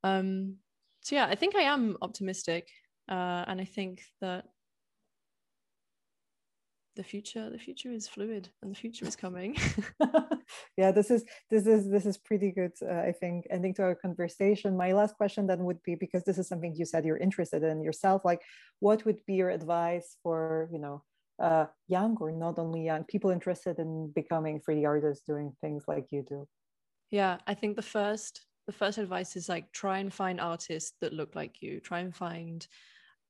Um, 0.03 0.57
so 1.01 1.15
yeah, 1.15 1.25
I 1.25 1.35
think 1.35 1.55
I 1.55 1.61
am 1.61 1.97
optimistic, 2.01 2.67
uh, 3.09 3.45
and 3.47 3.61
I 3.61 3.63
think 3.63 4.03
that 4.19 4.45
the 6.97 7.03
future 7.03 7.49
the 7.49 7.57
future 7.57 7.91
is 7.91 8.09
fluid 8.09 8.49
and 8.61 8.71
the 8.71 8.75
future 8.75 9.05
is 9.05 9.15
coming 9.15 9.55
yeah 10.77 10.91
this 10.91 11.09
is 11.09 11.23
this 11.49 11.65
is 11.65 11.89
this 11.89 12.05
is 12.05 12.17
pretty 12.17 12.51
good 12.51 12.73
uh, 12.81 13.03
i 13.09 13.13
think 13.21 13.47
ending 13.49 13.73
to 13.73 13.83
our 13.83 13.95
conversation 13.95 14.75
my 14.75 14.91
last 14.91 15.15
question 15.15 15.47
then 15.47 15.63
would 15.63 15.81
be 15.83 15.95
because 15.95 16.25
this 16.25 16.37
is 16.37 16.49
something 16.49 16.75
you 16.75 16.83
said 16.83 17.05
you're 17.05 17.25
interested 17.27 17.63
in 17.63 17.81
yourself 17.81 18.25
like 18.25 18.41
what 18.79 19.05
would 19.05 19.25
be 19.25 19.35
your 19.35 19.49
advice 19.49 20.17
for 20.23 20.67
you 20.73 20.79
know 20.79 21.01
uh, 21.39 21.65
young 21.87 22.17
or 22.19 22.31
not 22.31 22.59
only 22.59 22.83
young 22.83 23.03
people 23.05 23.29
interested 23.29 23.79
in 23.79 24.11
becoming 24.13 24.59
3D 24.59 24.85
artists 24.85 25.25
doing 25.25 25.53
things 25.61 25.83
like 25.87 26.07
you 26.11 26.23
do? 26.27 26.47
Yeah, 27.11 27.37
I 27.47 27.53
think 27.53 27.75
the 27.75 27.81
first 27.81 28.45
the 28.67 28.73
first 28.73 28.99
advice 28.99 29.35
is 29.35 29.49
like 29.49 29.71
try 29.71 29.97
and 29.97 30.13
find 30.13 30.39
artists 30.39 30.93
that 31.01 31.13
look 31.13 31.33
like 31.35 31.61
you. 31.61 31.79
Try 31.79 32.01
and 32.01 32.15
find 32.15 32.67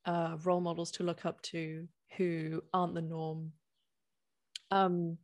uh, 0.05 0.35
role 0.43 0.59
models 0.59 0.91
to 0.91 1.03
look 1.03 1.25
up 1.25 1.41
to 1.43 1.87
who 2.17 2.61
aren't 2.73 2.95
the 2.95 3.01
norm. 3.01 3.53
Um, 4.71 5.17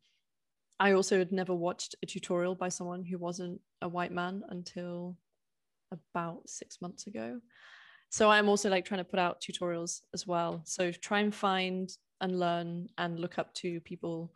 I 0.79 0.93
also 0.93 1.17
had 1.17 1.31
never 1.31 1.53
watched 1.53 1.95
a 2.01 2.05
tutorial 2.05 2.55
by 2.55 2.69
someone 2.69 3.03
who 3.03 3.17
wasn't 3.17 3.59
a 3.81 3.89
white 3.89 4.11
man 4.11 4.43
until 4.49 5.17
about 5.91 6.49
six 6.49 6.81
months 6.81 7.07
ago. 7.07 7.39
so 8.09 8.29
I'm 8.29 8.49
also 8.49 8.69
like 8.69 8.85
trying 8.85 8.99
to 8.99 9.05
put 9.05 9.19
out 9.19 9.41
tutorials 9.41 10.01
as 10.13 10.25
well. 10.25 10.61
So 10.65 10.91
try 10.91 11.19
and 11.19 11.33
find 11.33 11.89
and 12.21 12.39
learn 12.39 12.89
and 12.97 13.19
look 13.19 13.37
up 13.37 13.53
to 13.55 13.79
people 13.81 14.33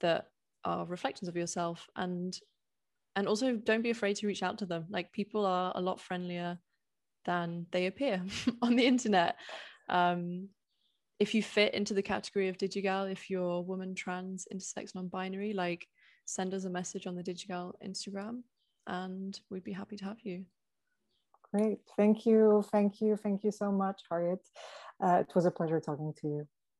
that 0.00 0.28
are 0.64 0.86
reflections 0.86 1.28
of 1.28 1.36
yourself. 1.36 1.88
And 1.96 2.38
and 3.14 3.28
also 3.28 3.56
don't 3.56 3.82
be 3.82 3.90
afraid 3.90 4.16
to 4.16 4.26
reach 4.26 4.42
out 4.42 4.58
to 4.58 4.66
them. 4.66 4.86
Like 4.88 5.12
people 5.12 5.44
are 5.44 5.72
a 5.74 5.80
lot 5.80 6.00
friendlier 6.00 6.58
than 7.24 7.66
they 7.70 7.86
appear 7.86 8.22
on 8.62 8.76
the 8.76 8.86
internet. 8.86 9.36
Um, 9.88 10.48
if 11.18 11.34
you 11.34 11.42
fit 11.42 11.74
into 11.74 11.94
the 11.94 12.02
category 12.02 12.48
of 12.48 12.58
digigal 12.58 13.10
if 13.10 13.30
you're 13.30 13.60
woman 13.60 13.94
trans 13.94 14.44
intersex 14.52 14.92
non-binary 14.92 15.52
like 15.52 15.86
send 16.24 16.52
us 16.52 16.64
a 16.64 16.70
message 16.70 17.06
on 17.06 17.14
the 17.14 17.22
digigal 17.22 17.72
instagram 17.86 18.40
and 18.88 19.38
we'd 19.48 19.62
be 19.62 19.72
happy 19.72 19.96
to 19.96 20.04
have 20.04 20.20
you. 20.24 20.44
Great. 21.54 21.78
Thank 21.96 22.26
you. 22.26 22.64
Thank 22.72 23.00
you. 23.00 23.16
Thank 23.16 23.44
you 23.44 23.52
so 23.52 23.70
much 23.70 24.00
harriet. 24.10 24.40
Uh, 25.04 25.18
it 25.20 25.32
was 25.34 25.46
a 25.46 25.50
pleasure 25.50 25.78
talking 25.78 26.12
to 26.20 26.26
you 26.26 26.48